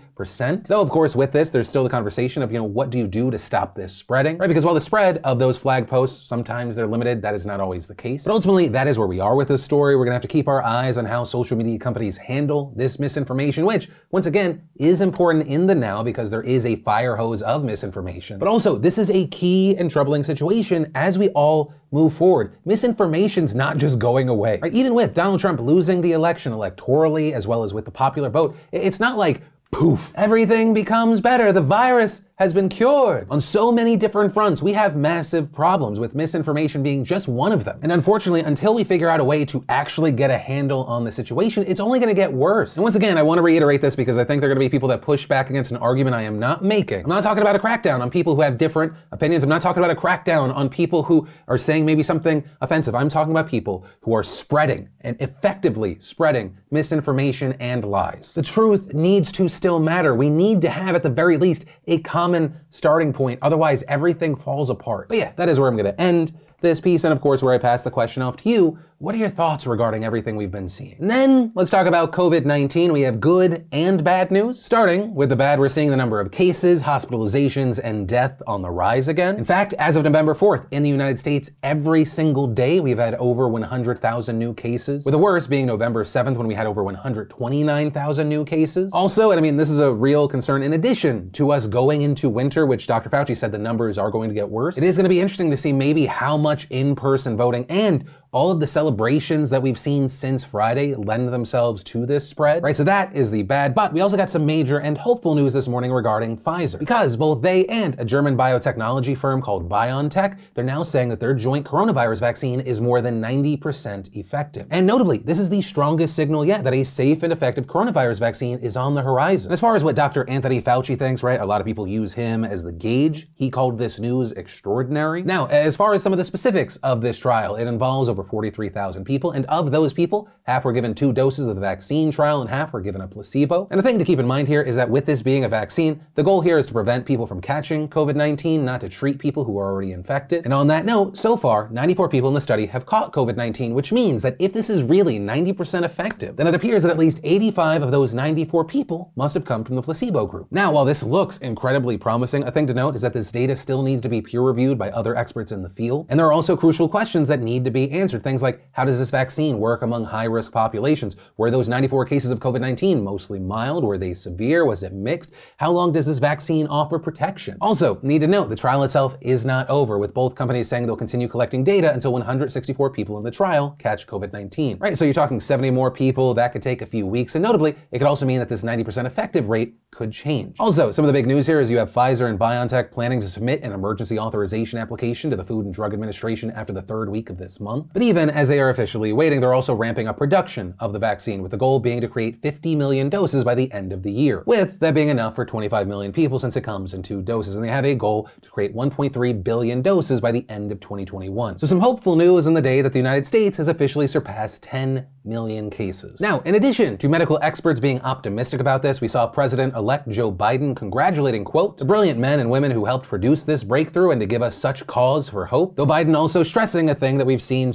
Though, 0.69 0.81
of 0.81 0.91
course, 0.91 1.17
with 1.17 1.33
this, 1.33 1.51
there's 1.51 1.69
still 1.69 1.85
the 1.85 1.91
conversation 1.91 2.43
of, 2.43 2.51
you 2.53 2.59
know, 2.59 2.65
what 2.65 2.91
do 2.91 2.99
you 2.99 3.07
do 3.07 3.31
to 3.31 3.39
stop 3.39 3.75
this 3.75 3.95
spreading, 3.95 4.39
right? 4.39 4.47
Because 4.47 4.65
while 4.65 4.75
the 4.75 4.81
spread 4.81 5.19
of 5.25 5.39
those 5.39 5.59
flag 5.59 5.87
posts, 5.89 6.27
sometimes 6.27 6.77
they're 6.77 6.87
limited, 6.87 7.23
that 7.23 7.35
is 7.35 7.47
not 7.47 7.61
always 7.61 7.87
the 7.87 7.95
case. 7.95 8.25
But 8.25 8.33
ultimately, 8.33 8.69
that 8.69 8.87
is 8.87 8.99
where 8.99 9.07
we 9.07 9.21
are 9.21 9.37
with 9.37 9.49
this 9.49 9.63
story. 9.63 9.97
We're 9.97 10.05
gonna 10.05 10.15
have 10.15 10.23
to 10.23 10.29
keep 10.29 10.49
our 10.49 10.63
eyes 10.63 10.99
on 10.99 11.05
how 11.05 11.25
social 11.25 11.57
media 11.57 11.79
companies 11.79 12.17
handle 12.17 12.73
this 12.77 12.99
misinformation, 12.99 13.65
which, 13.65 13.89
once 14.11 14.27
again, 14.27 14.63
is 14.77 15.01
important 15.01 15.47
in 15.47 15.67
the 15.67 15.75
now 15.75 16.03
because 16.03 16.31
there 16.31 16.43
is 16.43 16.67
a 16.67 16.77
fire 16.77 17.17
hose 17.17 17.43
of 17.43 17.65
misinformation. 17.65 18.39
But 18.39 18.49
also, 18.49 18.77
this 18.77 18.99
is 18.99 19.11
a 19.11 19.27
key 19.29 19.77
and 19.77 19.91
troubling 19.91 20.23
situation 20.23 20.91
as 20.95 21.19
we 21.19 21.29
all 21.31 21.75
move 21.91 22.13
forward. 22.13 22.57
Misinformation's 22.67 23.55
not 23.55 23.77
just 23.77 23.99
going 23.99 24.29
away. 24.29 24.59
Right? 24.61 24.75
Even 24.75 24.95
with 24.95 25.15
Donald 25.15 25.41
Trump 25.41 25.61
losing 25.61 26.01
the 26.01 26.13
election 26.13 26.53
electorally, 26.53 27.33
as 27.33 27.47
well 27.47 27.63
as 27.63 27.73
with 27.73 27.85
the 27.85 27.91
popular 27.91 28.29
vote, 28.29 28.57
it's 28.73 28.99
not 28.99 29.17
like 29.17 29.43
poof, 29.75 30.13
everything 30.15 30.73
becomes 30.73 31.21
better. 31.21 31.53
The 31.53 31.61
virus 31.61 32.23
has 32.37 32.53
been 32.53 32.69
cured. 32.69 33.29
On 33.31 33.41
so 33.41 33.71
many 33.71 33.97
different 33.97 34.35
fronts, 34.35 34.61
we 34.61 34.73
have 34.73 34.97
massive 34.97 35.53
problems 35.53 36.01
with 36.01 36.17
misinformation 36.17 36.83
being 36.83 37.05
just 37.05 37.29
one 37.29 37.53
of 37.53 37.65
them. 37.65 37.79
And 37.81 37.93
unfortunately, 37.93 38.41
until 38.41 38.75
we 38.75 38.83
figure 38.83 39.09
out 39.09 39.21
a 39.21 39.25
way 39.25 39.45
to 39.45 39.65
actually 39.69 40.11
get 40.11 40.33
a 40.33 40.37
handle 40.37 40.83
on 40.85 41.05
the 41.05 41.13
situation, 41.13 41.65
it's 41.69 41.79
only 41.79 42.01
gonna 42.01 42.13
get 42.13 42.33
worse. 42.33 42.77
And 42.77 42.83
once 42.83 42.97
again, 42.97 43.19
I 43.19 43.23
wanna 43.23 43.43
reiterate 43.43 43.81
this 43.81 43.95
because 43.95 44.19
I 44.19 44.25
think 44.25 44.41
there 44.41 44.51
are 44.51 44.53
gonna 44.53 44.67
be 44.67 44.69
people 44.69 44.89
that 44.89 45.01
push 45.01 45.27
back 45.27 45.49
against 45.49 45.71
an 45.71 45.77
argument 45.77 46.17
I 46.17 46.23
am 46.23 46.41
not 46.41 46.65
making. 46.65 47.05
I'm 47.05 47.09
not 47.09 47.23
talking 47.23 47.41
about 47.41 47.55
a 47.55 47.59
crackdown 47.61 48.01
on 48.01 48.11
people 48.11 48.35
who 48.35 48.43
have 48.43 48.59
different 48.59 48.95
opinions. 49.13 49.45
I'm 49.45 49.49
not 49.49 49.63
talking 49.63 49.85
about 49.85 49.97
a 49.97 50.01
crackdown 50.01 50.53
on 50.57 50.69
people 50.69 51.05
who 51.05 51.29
are 51.47 51.59
saying 51.59 51.87
maybe 51.87 52.03
something 52.03 52.43
offensive. 52.61 52.97
I'm 52.97 53.09
talking 53.09 53.31
about 53.31 53.49
people 53.49 53.87
who 54.01 54.13
are 54.13 54.25
spreading 54.25 54.89
and 55.03 55.17
effectively 55.21 55.99
spreading 56.01 56.57
misinformation 56.73 57.53
and 57.61 57.85
lies. 57.85 58.35
The 58.35 58.43
truth 58.43 58.93
needs 58.93 59.31
to 59.33 59.49
still 59.49 59.79
matter. 59.79 60.17
We 60.17 60.31
need 60.31 60.61
to 60.63 60.71
have, 60.71 60.97
at 60.97 61.05
the 61.05 61.11
very 61.11 61.37
least, 61.37 61.67
a 61.87 62.01
common 62.25 62.59
starting 62.71 63.13
point. 63.13 63.39
Otherwise, 63.43 63.85
everything 63.87 64.35
falls 64.35 64.71
apart. 64.71 65.09
But 65.09 65.19
yeah, 65.19 65.33
that 65.37 65.51
is 65.51 65.61
where 65.61 65.69
I'm 65.69 65.77
going 65.77 65.93
to 65.93 66.01
end 66.01 66.33
this 66.63 66.81
piece, 66.81 67.05
and 67.05 67.13
of 67.13 67.21
course, 67.21 67.43
where 67.43 67.53
I 67.53 67.59
pass 67.59 67.83
the 67.83 67.91
question 67.91 68.23
off 68.23 68.39
to 68.39 68.49
you. 68.49 68.79
What 69.05 69.15
are 69.15 69.19
your 69.19 69.29
thoughts 69.29 69.67
regarding 69.67 70.03
everything 70.03 70.35
we've 70.35 70.51
been 70.51 70.67
seeing? 70.67 70.97
And 70.99 71.11
then 71.11 71.53
let's 71.55 71.71
talk 71.71 71.87
about 71.87 72.11
COVID 72.13 72.47
19. 72.47 72.91
We 72.91 73.03
have 73.03 73.21
good 73.21 73.67
and 73.71 74.03
bad 74.03 74.31
news. 74.31 74.65
Starting 74.65 75.15
with 75.15 75.29
the 75.29 75.37
bad, 75.37 75.59
we're 75.59 75.69
seeing 75.69 75.91
the 75.91 75.97
number 75.99 76.21
of 76.21 76.31
cases, 76.31 76.81
hospitalizations, 76.83 77.79
and 77.85 78.09
death 78.09 78.41
on 78.47 78.63
the 78.63 78.71
rise 78.71 79.09
again. 79.09 79.37
In 79.37 79.45
fact, 79.45 79.75
as 79.75 79.97
of 79.97 80.05
November 80.05 80.35
4th, 80.35 80.69
in 80.71 80.83
the 80.83 80.89
United 80.89 81.19
States, 81.19 81.51
every 81.63 82.03
single 82.07 82.47
day 82.47 82.81
we've 82.81 82.97
had 82.97 83.15
over 83.17 83.47
100,000 83.47 84.39
new 84.39 84.55
cases, 84.55 85.05
with 85.05 85.13
the 85.13 85.19
worst 85.19 85.51
being 85.51 85.67
November 85.67 86.03
7th 86.03 86.39
when 86.39 86.47
we 86.47 86.55
had 86.55 86.67
over 86.67 86.83
129,000 86.83 88.27
new 88.27 88.43
cases. 88.43 88.91
Also, 88.95 89.33
and 89.33 89.39
I 89.39 89.43
mean, 89.43 89.59
this 89.59 89.69
is 89.69 89.81
a 89.81 89.93
real 89.93 90.27
concern, 90.27 90.63
in 90.63 90.73
addition 90.73 91.31
to 91.33 91.51
us 91.51 91.67
going 91.67 92.01
into 92.01 92.31
winter, 92.31 92.65
which 92.65 92.87
Dr. 92.87 93.11
Fauci 93.11 93.37
said 93.37 93.53
the 93.53 93.59
numbers 93.59 93.99
are 93.99 94.11
going 94.11 94.31
to 94.31 94.35
get 94.35 94.49
worse, 94.49 94.79
it 94.79 94.85
is 94.85 94.97
going 94.97 95.05
to 95.05 95.11
be 95.11 95.21
interesting 95.21 95.51
to 95.51 95.59
see 95.59 95.75
maybe 95.75 96.07
how 96.07 96.39
much 96.39 96.67
in 96.71 96.97
person 96.97 97.37
voting 97.37 97.67
and 97.69 98.07
all 98.35 98.51
of 98.51 98.59
the 98.59 98.67
celebrations 98.67 99.49
that 99.49 99.63
we've 99.63 99.79
seen 99.79 100.09
since 100.09 100.43
Friday 100.43 100.97
lend 100.97 101.29
themselves 101.29 101.85
to 101.85 102.05
this 102.05 102.29
spread, 102.29 102.65
right? 102.65 102.75
So 102.75 102.83
that 102.83 103.15
is 103.15 103.31
the 103.31 103.45
bad. 103.45 103.77
But 103.77 103.93
we 103.93 104.01
also 104.01 104.17
got 104.17 104.29
some 104.29 104.45
major 104.45 104.81
and 104.81 104.99
hopeful 104.99 105.37
news 105.37 105.53
this 105.53 105.69
morning 105.69 105.93
regarding 105.93 106.37
Pfizer, 106.37 106.81
because 106.81 107.17
both 107.17 107.43
they 107.43 107.65
and 107.67 107.95
a 108.01 108.05
German 108.05 108.37
biotechnology 108.37 109.17
firm 109.17 109.41
called 109.41 109.69
BioNTech, 109.69 110.37
they're 110.53 110.65
now 110.65 110.83
saying 110.83 111.11
that 111.11 111.21
their 111.21 111.33
joint 111.33 111.65
coronavirus 111.65 112.19
vaccine 112.19 112.59
is 112.59 112.81
more 112.81 113.01
than 113.01 113.23
90% 113.23 114.17
effective. 114.17 114.67
And 114.71 114.85
notably, 114.85 115.19
this 115.19 115.39
is 115.39 115.49
the 115.49 115.63
strongest 115.63 116.17
signal 116.17 116.45
yet 116.45 116.65
that 116.65 116.75
a 116.75 116.83
safe 116.83 117.23
and 117.23 117.33
effective 117.33 117.67
coronavirus 117.69 118.19
vaccine 118.19 118.59
is 118.59 118.77
on 118.77 118.95
the 118.95 119.03
horizon. 119.03 119.53
As 119.53 119.61
far 119.61 119.77
as 119.77 119.85
what 119.85 119.95
Dr. 119.95 120.29
Anthony 120.29 120.61
Fauci 120.61 120.99
thinks, 120.99 121.23
right? 121.23 121.41
A 121.41 121.47
lot 121.47 121.61
of 121.61 121.67
people 121.69 121.87
use 121.87 122.13
him 122.13 122.45
as 122.45 122.65
the 122.65 122.73
gauge. 122.73 123.29
He 123.37 123.49
called 123.49 123.79
this 123.79 124.01
news 124.01 124.33
extraordinary. 124.33 125.23
Now, 125.23 125.47
as 125.47 125.77
far 125.77 125.95
as 125.95 126.03
some 126.03 126.13
of 126.13 126.19
the 126.19 126.25
specifics 126.25 126.79
of 126.79 127.01
this 127.01 127.17
trial, 127.17 127.55
it 127.55 127.69
involves 127.69 128.09
over 128.25 128.31
43,000 128.31 129.05
people, 129.05 129.33
and 129.33 129.45
of 129.47 129.71
those 129.71 129.93
people, 129.93 130.29
half 130.45 130.65
were 130.65 130.73
given 130.73 130.95
two 130.95 131.13
doses 131.13 131.47
of 131.47 131.55
the 131.55 131.61
vaccine 131.61 132.11
trial 132.11 132.41
and 132.41 132.51
half 132.51 132.73
were 132.73 132.81
given 132.81 133.01
a 133.01 133.09
placebo. 133.09 133.69
And 133.71 133.79
the 133.79 133.83
thing 133.83 133.99
to 133.99 134.05
keep 134.05 134.19
in 134.19 134.27
mind 134.27 134.49
here 134.49 134.63
is 134.63 134.77
that 134.77 134.91
with 134.91 135.07
this 135.07 135.23
being 135.23 135.45
a 135.45 135.49
vaccine, 135.49 136.01
the 136.15 136.23
goal 136.23 136.41
here 136.41 136.59
is 136.59 136.67
to 136.67 136.73
prevent 136.73 137.07
people 137.07 137.27
from 137.27 137.41
catching 137.41 137.89
COVID 137.89 138.15
19, 138.15 138.65
not 138.65 138.81
to 138.81 138.89
treat 138.89 139.19
people 139.19 139.45
who 139.45 139.59
are 139.59 139.71
already 139.71 139.93
infected. 139.93 140.45
And 140.45 140.55
on 140.55 140.67
that 140.69 140.85
note, 140.85 141.17
so 141.17 141.37
far, 141.37 141.69
94 141.71 142.09
people 142.09 142.29
in 142.29 142.35
the 142.35 142.41
study 142.41 142.67
have 142.67 142.87
caught 142.87 143.13
COVID 143.13 143.37
19, 143.37 143.75
which 143.75 143.93
means 143.93 144.23
that 144.23 144.37
if 144.39 144.53
this 144.53 144.71
is 144.71 144.83
really 144.83 145.19
90% 145.19 145.83
effective, 145.83 146.37
then 146.37 146.47
it 146.47 146.55
appears 146.55 146.83
that 146.83 146.91
at 146.91 146.99
least 146.99 147.21
85 147.23 147.83
of 147.83 147.91
those 147.91 148.15
94 148.15 148.65
people 148.65 149.13
must 149.17 149.35
have 149.35 149.45
come 149.45 149.65
from 149.65 149.77
the 149.77 149.83
placebo 149.83 150.27
group. 150.27 150.49
Now, 150.51 150.73
while 150.73 150.85
this 150.85 151.03
looks 151.03 151.39
incredibly 151.39 151.97
promising, 151.97 152.45
a 152.45 152.51
thing 152.51 152.67
to 152.69 152.75
note 152.75 152.97
is 152.97 153.03
that 153.03 153.13
this 153.13 153.33
data 153.33 153.57
still 153.57 153.83
needs 153.83 154.03
to 154.03 154.09
be 154.09 154.21
peer 154.21 154.41
reviewed 154.41 154.79
by 154.79 154.91
other 154.91 155.17
experts 155.17 155.53
in 155.53 155.63
the 155.63 155.71
field. 155.71 156.07
And 156.09 156.19
there 156.19 156.27
are 156.27 156.33
also 156.33 156.57
crucial 156.57 156.89
questions 156.89 157.29
that 157.29 157.41
need 157.41 157.65
to 157.65 157.71
be 157.71 157.91
answered. 157.91 158.14
Things 158.23 158.43
like 158.43 158.67
how 158.73 158.85
does 158.85 158.99
this 158.99 159.11
vaccine 159.11 159.59
work 159.59 159.83
among 159.83 160.05
high 160.05 160.25
risk 160.25 160.53
populations? 160.53 161.17
Were 161.37 161.51
those 161.51 161.69
94 161.69 162.05
cases 162.07 162.31
of 162.31 162.39
COVID 162.39 162.61
19 162.61 163.03
mostly 163.03 163.41
mild? 163.41 163.85
Were 163.85 163.99
they 163.99 164.15
severe? 164.15 164.65
Was 164.67 164.83
it 164.83 164.93
mixed? 164.93 165.33
How 165.57 165.71
long 165.71 165.93
does 165.93 166.07
this 166.07 166.19
vaccine 166.19 166.67
offer 166.67 166.99
protection? 166.99 167.57
Also, 167.61 167.99
need 168.03 168.21
to 168.21 168.27
note 168.27 168.49
the 168.49 168.57
trial 168.57 168.83
itself 168.83 169.17
is 169.21 169.45
not 169.45 169.69
over, 169.69 169.99
with 169.99 170.15
both 170.15 170.35
companies 170.35 170.69
saying 170.69 170.87
they'll 170.87 170.97
continue 170.97 171.29
collecting 171.29 171.65
data 171.65 171.93
until 171.93 172.13
164 172.13 172.91
people 172.91 173.19
in 173.19 173.25
the 173.25 173.31
trial 173.31 173.75
catch 173.79 174.07
COVID 174.07 174.33
19. 174.33 174.79
Right, 174.79 174.97
so 174.97 175.05
you're 175.05 175.15
talking 175.15 175.41
70 175.41 175.71
more 175.71 175.91
people, 175.91 176.35
that 176.35 176.53
could 176.53 176.63
take 176.63 176.83
a 176.83 176.87
few 176.87 177.07
weeks, 177.07 177.35
and 177.35 177.43
notably, 177.43 177.75
it 177.91 177.99
could 177.99 178.07
also 178.07 178.27
mean 178.27 178.39
that 178.39 178.49
this 178.49 178.63
90% 178.63 179.07
effective 179.07 179.49
rate 179.49 179.75
could 179.91 180.13
change. 180.13 180.57
Also, 180.59 180.91
some 180.91 181.05
of 181.05 181.07
the 181.07 181.13
big 181.13 181.27
news 181.27 181.47
here 181.47 181.61
is 181.61 181.71
you 181.71 181.79
have 181.79 181.93
Pfizer 181.93 182.29
and 182.29 182.39
BioNTech 182.39 182.91
planning 182.91 183.21
to 183.21 183.29
submit 183.29 183.63
an 183.63 183.73
emergency 183.73 184.19
authorization 184.19 184.79
application 184.79 185.31
to 185.31 185.37
the 185.37 185.45
Food 185.45 185.67
and 185.67 185.75
Drug 185.75 185.93
Administration 185.93 186.51
after 186.51 186.73
the 186.73 186.83
third 186.83 187.09
week 187.09 187.31
of 187.31 187.39
this 187.39 187.61
month. 187.61 187.87
But 187.95 188.03
even 188.03 188.29
as 188.29 188.49
they 188.49 188.59
are 188.59 188.71
officially 188.71 189.13
waiting, 189.13 189.39
they're 189.39 189.55
also 189.55 189.73
ramping 189.73 190.09
up 190.09 190.19
production 190.19 190.75
of 190.81 190.93
the 190.93 190.99
vaccine, 190.99 191.43
with 191.43 191.53
the 191.53 191.57
goal 191.57 191.79
being 191.79 192.01
to 192.01 192.09
create 192.09 192.43
50 192.43 192.75
million 192.75 193.09
doses 193.09 193.45
by 193.45 193.55
the 193.55 193.71
end 193.73 193.93
of 193.93 194.03
the 194.03 194.11
year, 194.11 194.43
with 194.47 194.81
that 194.81 194.95
being 194.95 195.11
enough 195.11 195.37
for 195.37 195.45
25 195.45 195.87
million 195.87 196.13
people 196.13 196.41
since 196.41 196.57
it 196.57 196.63
comes 196.63 196.93
in 196.93 197.03
two 197.03 197.23
doses. 197.23 197.55
And 197.55 197.65
they 197.65 197.69
have 197.69 197.85
a 197.85 197.95
goal 197.95 198.29
to 198.43 198.51
create 198.51 198.75
1.3 198.75 199.45
billion 199.45 199.81
doses 199.81 200.21
by 200.21 200.33
the 200.33 200.45
end 200.49 200.73
of 200.73 200.81
2021. 200.81 201.57
So 201.57 201.69
some 201.69 201.79
hopeful 201.79 202.17
news 202.17 202.49
on 202.49 202.55
the 202.55 202.61
day 202.61 202.83
that 202.83 202.93
the 202.93 202.99
United 202.99 203.29
States 203.29 203.57
has 203.59 203.69
officially 203.69 204.09
surpassed 204.09 204.65
10 204.65 205.07
million 205.25 205.71
cases. 205.71 206.21
Now, 206.21 206.41
in 206.41 206.57
addition 206.57 206.99
to 206.99 207.09
medical 207.09 207.39
experts 207.43 207.81
being 207.81 208.01
optimistic 208.03 208.61
about 208.61 208.83
this, 208.83 209.01
we 209.01 209.09
saw 209.09 209.27
President-elect 209.27 210.09
Joe 210.11 210.31
Biden 210.31 210.77
congratulating, 210.77 211.45
quote, 211.45 211.79
the 211.79 211.85
brilliant 211.85 212.19
men 212.19 212.41
and 212.41 212.51
women 212.51 212.71
who 212.71 212.85
helped 212.85 213.07
produce 213.07 213.45
this 213.45 213.65
breakthrough 213.65 214.11
and 214.11 214.21
to 214.21 214.27
give 214.27 214.43
us 214.43 214.55
such 214.55 214.87
cause 214.87 215.29
for 215.29 215.47
hope. 215.47 215.77
Though 215.77 215.87
Biden 215.87 216.17
also 216.17 216.43
stressing 216.43 216.91
a 216.91 216.95
thing 216.95 217.17
that 217.19 217.27
we've 217.27 217.41
seen 217.41 217.73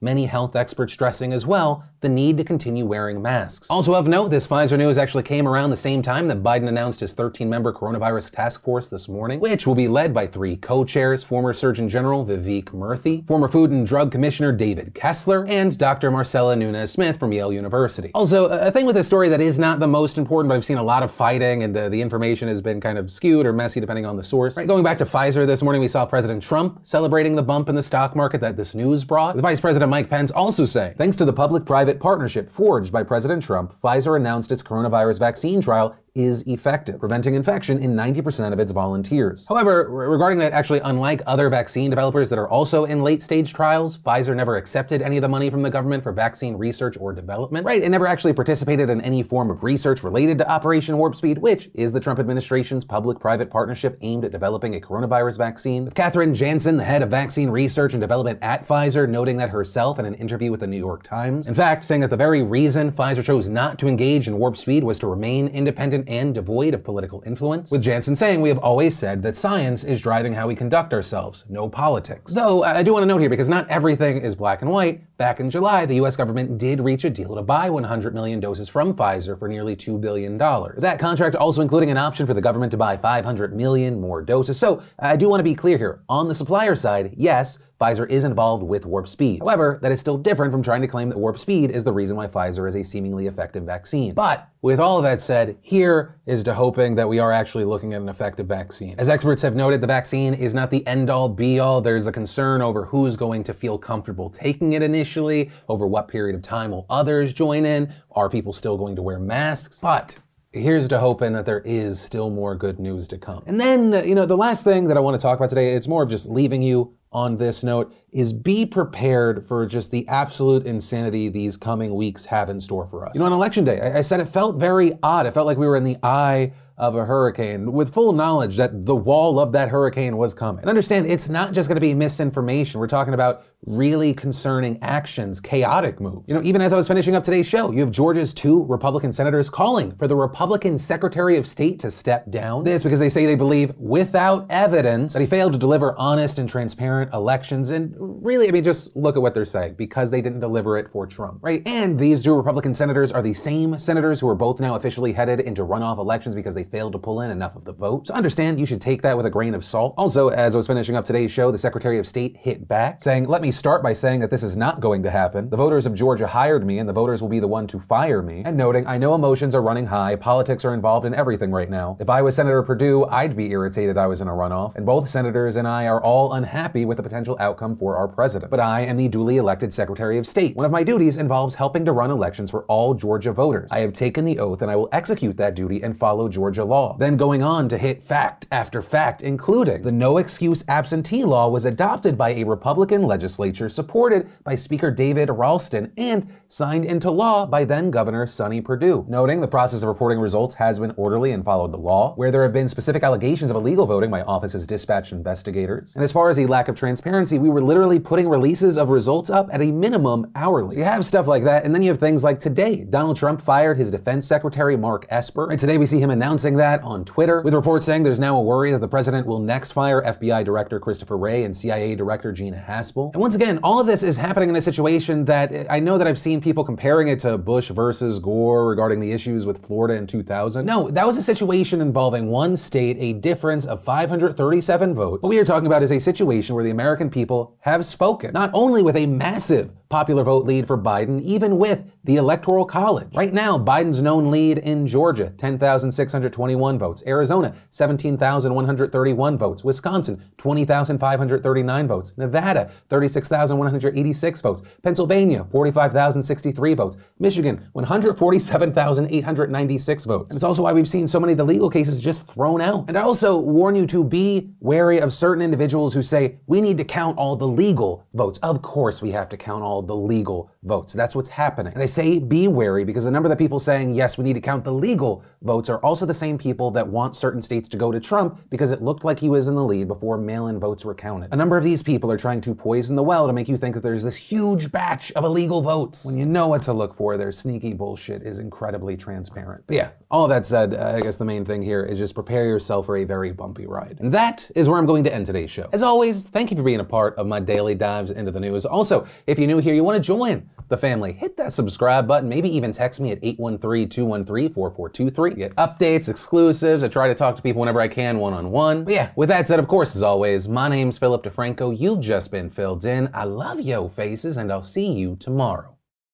many 0.00 0.26
health 0.26 0.56
experts 0.56 0.92
stressing 0.92 1.32
as 1.32 1.46
well, 1.46 1.84
the 2.00 2.08
need 2.08 2.36
to 2.36 2.44
continue 2.44 2.86
wearing 2.86 3.20
masks. 3.20 3.66
Also 3.70 3.92
of 3.94 4.06
note, 4.06 4.28
this 4.28 4.46
Pfizer 4.46 4.78
news 4.78 4.98
actually 4.98 5.24
came 5.24 5.48
around 5.48 5.70
the 5.70 5.76
same 5.76 6.00
time 6.00 6.28
that 6.28 6.42
Biden 6.42 6.68
announced 6.68 7.00
his 7.00 7.12
13-member 7.14 7.72
coronavirus 7.72 8.30
task 8.30 8.62
force 8.62 8.88
this 8.88 9.08
morning, 9.08 9.40
which 9.40 9.66
will 9.66 9.74
be 9.74 9.88
led 9.88 10.14
by 10.14 10.26
three 10.26 10.56
co-chairs, 10.56 11.24
former 11.24 11.52
Surgeon 11.52 11.88
General 11.88 12.24
Vivek 12.24 12.66
Murthy, 12.66 13.26
former 13.26 13.48
Food 13.48 13.70
and 13.70 13.86
Drug 13.86 14.12
Commissioner 14.12 14.52
David 14.52 14.94
Kessler, 14.94 15.44
and 15.48 15.76
Dr. 15.76 16.10
Marcella 16.12 16.54
Nunez 16.54 16.92
Smith 16.92 17.18
from 17.18 17.32
Yale 17.32 17.52
University. 17.52 18.12
Also, 18.14 18.46
a 18.46 18.70
thing 18.70 18.86
with 18.86 18.94
this 18.94 19.06
story 19.06 19.28
that 19.28 19.40
is 19.40 19.58
not 19.58 19.80
the 19.80 19.88
most 19.88 20.18
important, 20.18 20.48
but 20.48 20.54
I've 20.54 20.64
seen 20.64 20.78
a 20.78 20.82
lot 20.82 21.02
of 21.02 21.10
fighting 21.10 21.64
and 21.64 21.76
uh, 21.76 21.88
the 21.88 22.00
information 22.00 22.46
has 22.46 22.62
been 22.62 22.80
kind 22.80 22.98
of 22.98 23.10
skewed 23.10 23.44
or 23.44 23.52
messy 23.52 23.80
depending 23.80 24.06
on 24.06 24.14
the 24.14 24.22
source. 24.22 24.56
Right, 24.56 24.68
going 24.68 24.84
back 24.84 24.98
to 24.98 25.04
Pfizer 25.04 25.46
this 25.46 25.62
morning, 25.62 25.80
we 25.80 25.88
saw 25.88 26.06
President 26.06 26.42
Trump 26.42 26.78
celebrating 26.84 27.34
the 27.34 27.42
bump 27.42 27.68
in 27.68 27.74
the 27.74 27.82
stock 27.82 28.14
market 28.14 28.40
that 28.40 28.56
this 28.56 28.74
news 28.74 29.02
brought. 29.02 29.27
The 29.34 29.42
Vice 29.42 29.60
President 29.60 29.90
Mike 29.90 30.08
Pence 30.08 30.30
also 30.30 30.64
saying, 30.64 30.94
thanks 30.96 31.16
to 31.18 31.24
the 31.24 31.32
public-private 31.32 32.00
partnership 32.00 32.50
forged 32.50 32.92
by 32.92 33.02
President 33.02 33.42
Trump, 33.42 33.74
Pfizer 33.80 34.16
announced 34.16 34.50
its 34.50 34.62
coronavirus 34.62 35.18
vaccine 35.18 35.60
trial 35.60 35.94
is 36.18 36.46
effective, 36.48 36.98
preventing 36.98 37.34
infection 37.34 37.78
in 37.78 37.94
90% 37.94 38.52
of 38.52 38.58
its 38.58 38.72
volunteers. 38.72 39.46
However, 39.48 39.88
regarding 39.88 40.40
that, 40.40 40.52
actually, 40.52 40.80
unlike 40.80 41.22
other 41.26 41.48
vaccine 41.48 41.90
developers 41.90 42.28
that 42.30 42.38
are 42.38 42.48
also 42.48 42.84
in 42.84 43.04
late 43.04 43.22
stage 43.22 43.54
trials, 43.54 43.96
Pfizer 43.96 44.34
never 44.34 44.56
accepted 44.56 45.00
any 45.00 45.16
of 45.16 45.22
the 45.22 45.28
money 45.28 45.48
from 45.48 45.62
the 45.62 45.70
government 45.70 46.02
for 46.02 46.12
vaccine 46.12 46.56
research 46.56 46.96
or 46.98 47.12
development. 47.12 47.64
Right, 47.64 47.82
it 47.82 47.88
never 47.88 48.06
actually 48.06 48.32
participated 48.32 48.90
in 48.90 49.00
any 49.02 49.22
form 49.22 49.48
of 49.48 49.62
research 49.62 50.02
related 50.02 50.38
to 50.38 50.50
Operation 50.50 50.98
Warp 50.98 51.14
Speed, 51.14 51.38
which 51.38 51.70
is 51.74 51.92
the 51.92 52.00
Trump 52.00 52.18
administration's 52.18 52.84
public 52.84 53.20
private 53.20 53.48
partnership 53.48 53.96
aimed 54.00 54.24
at 54.24 54.32
developing 54.32 54.74
a 54.74 54.80
coronavirus 54.80 55.38
vaccine. 55.38 55.84
With 55.84 55.94
Kathrin 55.94 56.34
Jansen, 56.34 56.76
the 56.76 56.84
head 56.84 57.02
of 57.02 57.10
vaccine 57.10 57.48
research 57.48 57.94
and 57.94 58.00
development 58.00 58.40
at 58.42 58.62
Pfizer, 58.62 59.08
noting 59.08 59.36
that 59.36 59.50
herself 59.50 60.00
in 60.00 60.04
an 60.04 60.14
interview 60.14 60.50
with 60.50 60.60
the 60.60 60.66
New 60.66 60.78
York 60.78 61.04
Times. 61.04 61.48
In 61.48 61.54
fact, 61.54 61.84
saying 61.84 62.00
that 62.00 62.10
the 62.10 62.16
very 62.16 62.42
reason 62.42 62.90
Pfizer 62.90 63.22
chose 63.22 63.48
not 63.48 63.78
to 63.78 63.86
engage 63.86 64.26
in 64.26 64.36
Warp 64.36 64.56
Speed 64.56 64.82
was 64.82 64.98
to 64.98 65.06
remain 65.06 65.46
independent 65.48 66.07
and 66.08 66.34
devoid 66.34 66.74
of 66.74 66.82
political 66.82 67.22
influence, 67.24 67.70
with 67.70 67.82
Jansen 67.82 68.16
saying 68.16 68.40
we 68.40 68.48
have 68.48 68.58
always 68.58 68.96
said 68.96 69.22
that 69.22 69.36
science 69.36 69.84
is 69.84 70.00
driving 70.00 70.32
how 70.32 70.48
we 70.48 70.56
conduct 70.56 70.92
ourselves, 70.92 71.44
no 71.48 71.68
politics. 71.68 72.32
Though 72.32 72.64
I 72.64 72.82
do 72.82 72.92
want 72.92 73.02
to 73.02 73.06
note 73.06 73.20
here, 73.20 73.30
because 73.30 73.48
not 73.48 73.68
everything 73.68 74.18
is 74.18 74.34
black 74.34 74.62
and 74.62 74.70
white, 74.70 75.16
back 75.18 75.38
in 75.38 75.50
July, 75.50 75.86
the 75.86 75.96
US 75.96 76.16
government 76.16 76.58
did 76.58 76.80
reach 76.80 77.04
a 77.04 77.10
deal 77.10 77.36
to 77.36 77.42
buy 77.42 77.70
100 77.70 78.14
million 78.14 78.40
doses 78.40 78.68
from 78.68 78.94
Pfizer 78.94 79.38
for 79.38 79.46
nearly 79.48 79.76
$2 79.76 80.00
billion. 80.00 80.38
That 80.38 80.98
contract 80.98 81.36
also 81.36 81.60
including 81.60 81.90
an 81.90 81.98
option 81.98 82.26
for 82.26 82.34
the 82.34 82.40
government 82.40 82.70
to 82.72 82.76
buy 82.76 82.96
500 82.96 83.54
million 83.54 84.00
more 84.00 84.22
doses. 84.22 84.58
So 84.58 84.82
I 84.98 85.16
do 85.16 85.28
want 85.28 85.40
to 85.40 85.44
be 85.44 85.54
clear 85.54 85.76
here. 85.76 86.02
On 86.08 86.28
the 86.28 86.34
supplier 86.34 86.74
side, 86.74 87.14
yes, 87.16 87.58
Pfizer 87.80 88.10
is 88.10 88.24
involved 88.24 88.64
with 88.64 88.84
Warp 88.84 89.06
Speed. 89.06 89.38
However, 89.38 89.78
that 89.82 89.92
is 89.92 90.00
still 90.00 90.18
different 90.18 90.50
from 90.50 90.64
trying 90.64 90.80
to 90.80 90.88
claim 90.88 91.08
that 91.10 91.18
Warp 91.18 91.38
Speed 91.38 91.70
is 91.70 91.84
the 91.84 91.92
reason 91.92 92.16
why 92.16 92.26
Pfizer 92.26 92.68
is 92.68 92.74
a 92.74 92.82
seemingly 92.82 93.28
effective 93.28 93.62
vaccine. 93.62 94.14
But 94.14 94.48
with 94.62 94.80
all 94.80 94.96
of 94.96 95.04
that 95.04 95.20
said, 95.20 95.56
here 95.60 96.18
is 96.26 96.42
to 96.44 96.54
hoping 96.54 96.96
that 96.96 97.08
we 97.08 97.20
are 97.20 97.30
actually 97.30 97.64
looking 97.64 97.94
at 97.94 98.02
an 98.02 98.08
effective 98.08 98.46
vaccine. 98.46 98.96
As 98.98 99.08
experts 99.08 99.42
have 99.42 99.54
noted, 99.54 99.80
the 99.80 99.86
vaccine 99.86 100.34
is 100.34 100.54
not 100.54 100.72
the 100.72 100.84
end 100.88 101.08
all 101.08 101.28
be 101.28 101.60
all. 101.60 101.80
There's 101.80 102.06
a 102.06 102.12
concern 102.12 102.62
over 102.62 102.84
who's 102.84 103.16
going 103.16 103.44
to 103.44 103.54
feel 103.54 103.78
comfortable 103.78 104.28
taking 104.28 104.72
it 104.72 104.82
initially, 104.82 105.52
over 105.68 105.86
what 105.86 106.08
period 106.08 106.34
of 106.34 106.42
time 106.42 106.72
will 106.72 106.84
others 106.90 107.32
join 107.32 107.64
in, 107.64 107.94
are 108.10 108.28
people 108.28 108.52
still 108.52 108.76
going 108.76 108.96
to 108.96 109.02
wear 109.02 109.20
masks? 109.20 109.78
But 109.78 110.18
here's 110.52 110.88
to 110.88 110.98
hoping 110.98 111.32
that 111.34 111.46
there 111.46 111.60
is 111.60 112.00
still 112.00 112.30
more 112.30 112.56
good 112.56 112.80
news 112.80 113.06
to 113.06 113.18
come. 113.18 113.44
And 113.46 113.60
then, 113.60 114.04
you 114.04 114.16
know, 114.16 114.26
the 114.26 114.36
last 114.36 114.64
thing 114.64 114.88
that 114.88 114.96
I 114.96 115.00
want 115.00 115.14
to 115.14 115.22
talk 115.22 115.38
about 115.38 115.50
today, 115.50 115.74
it's 115.74 115.86
more 115.86 116.02
of 116.02 116.10
just 116.10 116.28
leaving 116.28 116.62
you 116.62 116.96
on 117.12 117.36
this 117.36 117.62
note 117.62 117.94
is 118.12 118.32
be 118.32 118.64
prepared 118.64 119.44
for 119.44 119.66
just 119.66 119.90
the 119.90 120.06
absolute 120.08 120.66
insanity 120.66 121.28
these 121.28 121.56
coming 121.56 121.94
weeks 121.94 122.24
have 122.24 122.48
in 122.48 122.60
store 122.60 122.86
for 122.86 123.06
us. 123.06 123.14
You 123.14 123.20
know, 123.20 123.26
on 123.26 123.32
election 123.32 123.64
day, 123.64 123.80
I, 123.80 123.98
I 123.98 124.00
said 124.02 124.20
it 124.20 124.28
felt 124.28 124.56
very 124.56 124.92
odd. 125.02 125.26
It 125.26 125.34
felt 125.34 125.46
like 125.46 125.58
we 125.58 125.66
were 125.66 125.76
in 125.76 125.84
the 125.84 125.96
eye 126.02 126.52
of 126.78 126.94
a 126.94 127.04
hurricane 127.04 127.72
with 127.72 127.92
full 127.92 128.12
knowledge 128.12 128.56
that 128.56 128.86
the 128.86 128.94
wall 128.94 129.40
of 129.40 129.50
that 129.52 129.68
hurricane 129.68 130.16
was 130.16 130.32
coming. 130.32 130.60
And 130.60 130.68
understand 130.68 131.06
it's 131.06 131.28
not 131.28 131.52
just 131.52 131.68
going 131.68 131.76
to 131.76 131.80
be 131.80 131.92
misinformation. 131.92 132.78
We're 132.78 132.86
talking 132.86 133.14
about 133.14 133.44
really 133.66 134.14
concerning 134.14 134.80
actions, 134.80 135.40
chaotic 135.40 136.00
moves. 136.00 136.26
You 136.28 136.34
know, 136.34 136.42
even 136.42 136.62
as 136.62 136.72
I 136.72 136.76
was 136.76 136.86
finishing 136.86 137.16
up 137.16 137.24
today's 137.24 137.48
show, 137.48 137.72
you 137.72 137.80
have 137.80 137.90
Georgia's 137.90 138.32
two 138.32 138.64
Republican 138.66 139.12
senators 139.12 139.50
calling 139.50 139.96
for 139.96 140.06
the 140.06 140.14
Republican 140.14 140.78
Secretary 140.78 141.36
of 141.36 141.48
State 141.48 141.80
to 141.80 141.90
step 141.90 142.30
down. 142.30 142.62
This 142.62 142.84
because 142.84 143.00
they 143.00 143.08
say 143.08 143.26
they 143.26 143.34
believe 143.34 143.74
without 143.76 144.46
evidence 144.48 145.14
that 145.14 145.20
he 145.20 145.26
failed 145.26 145.54
to 145.54 145.58
deliver 145.58 145.98
honest 145.98 146.38
and 146.38 146.48
transparent 146.48 146.97
elections. 147.02 147.70
And 147.70 147.94
really, 147.98 148.48
I 148.48 148.50
mean, 148.50 148.64
just 148.64 148.96
look 148.96 149.16
at 149.16 149.22
what 149.22 149.34
they're 149.34 149.44
saying 149.44 149.74
because 149.74 150.10
they 150.10 150.20
didn't 150.20 150.40
deliver 150.40 150.78
it 150.78 150.90
for 150.90 151.06
Trump, 151.06 151.38
right? 151.42 151.62
And 151.66 151.98
these 151.98 152.22
two 152.22 152.34
Republican 152.34 152.74
senators 152.74 153.12
are 153.12 153.22
the 153.22 153.34
same 153.34 153.78
senators 153.78 154.20
who 154.20 154.28
are 154.28 154.34
both 154.34 154.60
now 154.60 154.74
officially 154.74 155.12
headed 155.12 155.40
into 155.40 155.62
runoff 155.62 155.98
elections 155.98 156.34
because 156.34 156.54
they 156.54 156.64
failed 156.64 156.92
to 156.92 156.98
pull 156.98 157.20
in 157.20 157.30
enough 157.30 157.56
of 157.56 157.64
the 157.64 157.72
vote. 157.72 158.06
So 158.06 158.14
understand 158.14 158.60
you 158.60 158.66
should 158.66 158.80
take 158.80 159.02
that 159.02 159.16
with 159.16 159.26
a 159.26 159.30
grain 159.30 159.54
of 159.54 159.64
salt. 159.64 159.94
Also, 159.96 160.28
as 160.28 160.54
I 160.54 160.58
was 160.58 160.66
finishing 160.66 160.96
up 160.96 161.04
today's 161.04 161.30
show, 161.30 161.50
the 161.50 161.58
Secretary 161.58 161.98
of 161.98 162.06
State 162.06 162.36
hit 162.36 162.68
back 162.68 163.02
saying, 163.02 163.26
let 163.26 163.42
me 163.42 163.52
start 163.52 163.82
by 163.82 163.92
saying 163.92 164.20
that 164.20 164.30
this 164.30 164.42
is 164.42 164.56
not 164.56 164.80
going 164.80 165.02
to 165.02 165.10
happen. 165.10 165.50
The 165.50 165.56
voters 165.56 165.86
of 165.86 165.94
Georgia 165.94 166.26
hired 166.26 166.66
me, 166.66 166.78
and 166.78 166.88
the 166.88 166.92
voters 166.92 167.22
will 167.22 167.28
be 167.28 167.40
the 167.40 167.48
one 167.48 167.66
to 167.68 167.80
fire 167.80 168.22
me. 168.22 168.42
And 168.44 168.56
noting, 168.56 168.86
I 168.86 168.98
know 168.98 169.14
emotions 169.14 169.54
are 169.54 169.62
running 169.62 169.86
high, 169.86 170.16
politics 170.16 170.64
are 170.64 170.74
involved 170.74 171.06
in 171.06 171.14
everything 171.14 171.50
right 171.50 171.70
now. 171.70 171.96
If 172.00 172.08
I 172.10 172.22
was 172.22 172.34
Senator 172.36 172.62
Perdue, 172.62 173.04
I'd 173.06 173.36
be 173.36 173.50
irritated 173.50 173.98
I 173.98 174.06
was 174.06 174.20
in 174.20 174.28
a 174.28 174.32
runoff, 174.32 174.76
and 174.76 174.86
both 174.86 175.08
senators 175.08 175.56
and 175.56 175.66
I 175.66 175.86
are 175.86 176.02
all 176.02 176.32
unhappy 176.32 176.84
with 176.88 176.96
the 176.96 177.02
potential 177.02 177.36
outcome 177.38 177.76
for 177.76 177.96
our 177.96 178.08
president. 178.08 178.50
But 178.50 178.60
I 178.60 178.80
am 178.80 178.96
the 178.96 179.08
duly 179.08 179.36
elected 179.36 179.72
Secretary 179.72 180.18
of 180.18 180.26
State. 180.26 180.56
One 180.56 180.66
of 180.66 180.72
my 180.72 180.82
duties 180.82 181.18
involves 181.18 181.54
helping 181.54 181.84
to 181.84 181.92
run 181.92 182.10
elections 182.10 182.50
for 182.50 182.64
all 182.64 182.94
Georgia 182.94 183.32
voters. 183.32 183.70
I 183.70 183.80
have 183.80 183.92
taken 183.92 184.24
the 184.24 184.38
oath 184.38 184.62
and 184.62 184.70
I 184.70 184.76
will 184.76 184.88
execute 184.90 185.36
that 185.36 185.54
duty 185.54 185.82
and 185.82 185.96
follow 185.96 186.28
Georgia 186.28 186.64
law. 186.64 186.96
Then 186.98 187.16
going 187.16 187.42
on 187.42 187.68
to 187.68 187.78
hit 187.78 188.02
fact 188.02 188.46
after 188.50 188.82
fact, 188.82 189.22
including 189.22 189.82
the 189.82 189.92
no 189.92 190.16
excuse 190.16 190.64
absentee 190.66 191.24
law 191.24 191.48
was 191.48 191.64
adopted 191.64 192.16
by 192.16 192.30
a 192.30 192.44
Republican 192.44 193.02
legislature 193.02 193.68
supported 193.68 194.28
by 194.42 194.54
Speaker 194.54 194.90
David 194.90 195.28
Ralston 195.30 195.92
and 195.96 196.28
signed 196.48 196.86
into 196.86 197.10
law 197.10 197.44
by 197.46 197.64
then 197.64 197.90
Governor 197.90 198.26
Sonny 198.26 198.60
Perdue. 198.60 199.04
Noting 199.08 199.40
the 199.40 199.48
process 199.48 199.82
of 199.82 199.88
reporting 199.88 200.18
results 200.18 200.54
has 200.54 200.78
been 200.78 200.94
orderly 200.96 201.32
and 201.32 201.44
followed 201.44 201.72
the 201.72 201.76
law. 201.76 202.14
Where 202.14 202.30
there 202.30 202.42
have 202.42 202.52
been 202.52 202.68
specific 202.68 203.02
allegations 203.02 203.50
of 203.50 203.56
illegal 203.56 203.86
voting, 203.86 204.10
my 204.10 204.22
office 204.22 204.52
has 204.52 204.66
dispatched 204.66 205.12
investigators. 205.12 205.92
And 205.94 206.02
as 206.02 206.12
far 206.12 206.30
as 206.30 206.38
a 206.38 206.46
lack 206.46 206.68
of 206.68 206.76
transparency, 206.78 207.38
we 207.38 207.50
were 207.50 207.62
literally 207.62 207.98
putting 207.98 208.28
releases 208.28 208.78
of 208.78 208.88
results 208.88 209.28
up 209.28 209.48
at 209.52 209.60
a 209.60 209.70
minimum 209.72 210.30
hourly. 210.34 210.74
So 210.74 210.78
you 210.78 210.84
have 210.84 211.04
stuff 211.04 211.26
like 211.26 211.44
that, 211.44 211.64
and 211.64 211.74
then 211.74 211.82
you 211.82 211.90
have 211.90 212.00
things 212.00 212.24
like 212.24 212.40
today. 212.40 212.84
Donald 212.84 213.16
Trump 213.16 213.42
fired 213.42 213.76
his 213.76 213.90
defense 213.90 214.26
secretary, 214.26 214.76
Mark 214.76 215.06
Esper. 215.10 215.50
And 215.50 215.58
today 215.58 215.76
we 215.76 215.86
see 215.86 216.00
him 216.00 216.10
announcing 216.10 216.56
that 216.56 216.82
on 216.82 217.04
Twitter, 217.04 217.42
with 217.42 217.54
reports 217.54 217.84
saying 217.84 218.04
there's 218.04 218.20
now 218.20 218.36
a 218.36 218.42
worry 218.42 218.72
that 218.72 218.80
the 218.80 218.88
president 218.88 219.26
will 219.26 219.40
next 219.40 219.72
fire 219.72 220.02
FBI 220.02 220.44
Director 220.44 220.78
Christopher 220.80 221.16
Wray 221.16 221.44
and 221.44 221.54
CIA 221.56 221.94
Director 221.94 222.32
Gina 222.32 222.64
Haspel. 222.66 223.12
And 223.12 223.20
once 223.20 223.34
again, 223.34 223.58
all 223.62 223.80
of 223.80 223.86
this 223.86 224.02
is 224.02 224.16
happening 224.16 224.48
in 224.48 224.56
a 224.56 224.60
situation 224.60 225.24
that 225.26 225.66
I 225.68 225.80
know 225.80 225.98
that 225.98 226.06
I've 226.06 226.18
seen 226.18 226.40
people 226.40 226.64
comparing 226.64 227.08
it 227.08 227.18
to 227.20 227.36
Bush 227.36 227.70
versus 227.70 228.18
Gore 228.18 228.68
regarding 228.68 229.00
the 229.00 229.12
issues 229.12 229.44
with 229.46 229.64
Florida 229.66 229.94
in 229.94 230.06
2000. 230.06 230.64
No, 230.64 230.90
that 230.90 231.06
was 231.06 231.16
a 231.16 231.22
situation 231.22 231.80
involving 231.80 232.28
one 232.28 232.56
state, 232.56 232.96
a 233.00 233.14
difference 233.14 233.66
of 233.66 233.82
537 233.82 234.94
votes. 234.94 235.22
What 235.22 235.28
we 235.28 235.38
are 235.38 235.44
talking 235.44 235.66
about 235.66 235.82
is 235.82 235.90
a 235.90 235.98
situation 235.98 236.54
where 236.54 236.64
the 236.64 236.67
American 236.70 237.10
people 237.10 237.56
have 237.60 237.86
spoken, 237.86 238.32
not 238.32 238.50
only 238.52 238.82
with 238.82 238.96
a 238.96 239.06
massive 239.06 239.70
popular 239.88 240.22
vote 240.22 240.44
lead 240.44 240.66
for 240.66 240.76
Biden, 240.76 241.22
even 241.22 241.56
with 241.56 241.90
the 242.04 242.16
Electoral 242.16 242.66
College. 242.66 243.08
Right 243.14 243.32
now, 243.32 243.56
Biden's 243.58 244.02
known 244.02 244.30
lead 244.30 244.58
in 244.58 244.86
Georgia, 244.86 245.32
10,621 245.38 246.78
votes. 246.78 247.02
Arizona, 247.06 247.54
17,131 247.70 249.38
votes. 249.38 249.64
Wisconsin, 249.64 250.22
20,539 250.36 251.88
votes. 251.88 252.12
Nevada, 252.18 252.70
36,186 252.88 254.40
votes. 254.42 254.60
Pennsylvania, 254.82 255.46
45,063 255.50 256.74
votes. 256.74 256.98
Michigan, 257.18 257.66
147,896 257.72 260.04
votes. 260.04 260.28
And 260.30 260.36
it's 260.36 260.44
also 260.44 260.62
why 260.62 260.74
we've 260.74 260.88
seen 260.88 261.08
so 261.08 261.18
many 261.18 261.32
of 261.32 261.38
the 261.38 261.44
legal 261.44 261.70
cases 261.70 261.98
just 262.00 262.26
thrown 262.26 262.60
out. 262.60 262.84
And 262.88 262.98
I 262.98 263.02
also 263.02 263.40
warn 263.40 263.74
you 263.74 263.86
to 263.86 264.04
be 264.04 264.50
wary 264.60 265.00
of 265.00 265.14
certain 265.14 265.42
individuals 265.42 265.94
who 265.94 266.02
say, 266.02 266.40
we 266.46 266.57
we 266.58 266.62
need 266.62 266.78
to 266.78 266.84
count 266.84 267.16
all 267.18 267.36
the 267.36 267.46
legal 267.46 268.04
votes. 268.14 268.40
Of 268.42 268.62
course, 268.62 269.00
we 269.00 269.12
have 269.12 269.28
to 269.28 269.36
count 269.36 269.62
all 269.62 269.80
the 269.80 269.94
legal 269.94 270.50
votes. 270.62 270.92
That's 270.92 271.14
what's 271.14 271.28
happening. 271.28 271.72
And 271.72 271.80
they 271.80 271.86
say 271.86 272.18
be 272.18 272.48
wary 272.48 272.84
because 272.84 273.06
a 273.06 273.10
number 273.10 273.26
of 273.26 273.30
the 273.30 273.36
people 273.36 273.58
saying, 273.58 273.94
yes, 273.94 274.18
we 274.18 274.24
need 274.24 274.34
to 274.34 274.40
count 274.40 274.64
the 274.64 274.72
legal 274.72 275.24
votes 275.42 275.68
are 275.68 275.78
also 275.78 276.04
the 276.04 276.14
same 276.14 276.36
people 276.36 276.70
that 276.72 276.86
want 276.86 277.14
certain 277.14 277.40
states 277.40 277.68
to 277.68 277.76
go 277.76 277.92
to 277.92 278.00
Trump 278.00 278.40
because 278.50 278.72
it 278.72 278.82
looked 278.82 279.04
like 279.04 279.18
he 279.18 279.28
was 279.28 279.46
in 279.46 279.54
the 279.54 279.62
lead 279.62 279.86
before 279.86 280.18
mail 280.18 280.48
in 280.48 280.58
votes 280.58 280.84
were 280.84 280.94
counted. 280.94 281.32
A 281.32 281.36
number 281.36 281.56
of 281.56 281.62
these 281.62 281.82
people 281.82 282.10
are 282.10 282.16
trying 282.16 282.40
to 282.40 282.54
poison 282.54 282.96
the 282.96 283.02
well 283.02 283.26
to 283.26 283.32
make 283.32 283.48
you 283.48 283.56
think 283.56 283.74
that 283.74 283.82
there's 283.82 284.02
this 284.02 284.16
huge 284.16 284.72
batch 284.72 285.12
of 285.12 285.24
illegal 285.24 285.62
votes. 285.62 286.04
When 286.04 286.18
you 286.18 286.26
know 286.26 286.48
what 286.48 286.62
to 286.64 286.72
look 286.72 286.92
for, 286.92 287.16
their 287.16 287.32
sneaky 287.32 287.72
bullshit 287.72 288.22
is 288.22 288.40
incredibly 288.40 288.96
transparent. 288.96 289.64
But 289.66 289.76
yeah, 289.76 289.90
all 290.10 290.26
that 290.28 290.44
said, 290.44 290.74
uh, 290.74 290.94
I 290.96 291.00
guess 291.00 291.18
the 291.18 291.24
main 291.24 291.44
thing 291.44 291.62
here 291.62 291.84
is 291.84 291.98
just 291.98 292.14
prepare 292.14 292.46
yourself 292.46 292.86
for 292.86 292.96
a 292.96 293.04
very 293.04 293.32
bumpy 293.32 293.66
ride. 293.66 293.98
And 294.00 294.12
that 294.12 294.50
is 294.56 294.68
where 294.68 294.78
I'm 294.78 294.86
going 294.86 295.04
to 295.04 295.14
end 295.14 295.26
today's 295.26 295.50
show. 295.50 295.68
As 295.72 295.82
always, 295.82 296.26
thank 296.26 296.50
you 296.50 296.56
for 296.56 296.62
being 296.62 296.80
a 296.80 296.84
part 296.84 297.14
of 297.16 297.26
my 297.26 297.38
daily 297.38 297.74
dives 297.74 298.10
into 298.10 298.32
the 298.32 298.40
news. 298.40 298.66
Also, 298.66 299.06
if 299.26 299.38
you're 299.38 299.46
new 299.46 299.58
here, 299.58 299.74
you 299.74 299.84
want 299.84 300.02
to 300.02 300.06
join 300.06 300.48
the 300.68 300.76
family, 300.76 301.12
hit 301.12 301.36
that 301.36 301.52
subscribe 301.52 302.06
button. 302.06 302.28
Maybe 302.28 302.54
even 302.54 302.72
text 302.72 303.00
me 303.00 303.10
at 303.10 303.18
813 303.22 303.88
213 303.88 304.52
4423. 304.52 305.34
Get 305.34 305.54
updates, 305.56 306.08
exclusives. 306.08 306.84
I 306.84 306.88
try 306.88 307.08
to 307.08 307.14
talk 307.14 307.36
to 307.36 307.42
people 307.42 307.60
whenever 307.60 307.80
I 307.80 307.88
can 307.88 308.18
one 308.18 308.34
on 308.34 308.50
one. 308.50 308.84
But 308.84 308.94
yeah, 308.94 309.10
with 309.16 309.28
that 309.30 309.46
said, 309.46 309.58
of 309.58 309.68
course, 309.68 309.96
as 309.96 310.02
always, 310.02 310.48
my 310.48 310.68
name's 310.68 310.98
Philip 310.98 311.22
DeFranco. 311.22 311.78
You've 311.78 312.00
just 312.00 312.30
been 312.30 312.50
filled 312.50 312.84
in. 312.84 313.10
I 313.14 313.24
love 313.24 313.60
yo 313.60 313.88
faces, 313.88 314.36
and 314.36 314.52
I'll 314.52 314.62
see 314.62 314.92
you 314.92 315.16
tomorrow. 315.16 315.77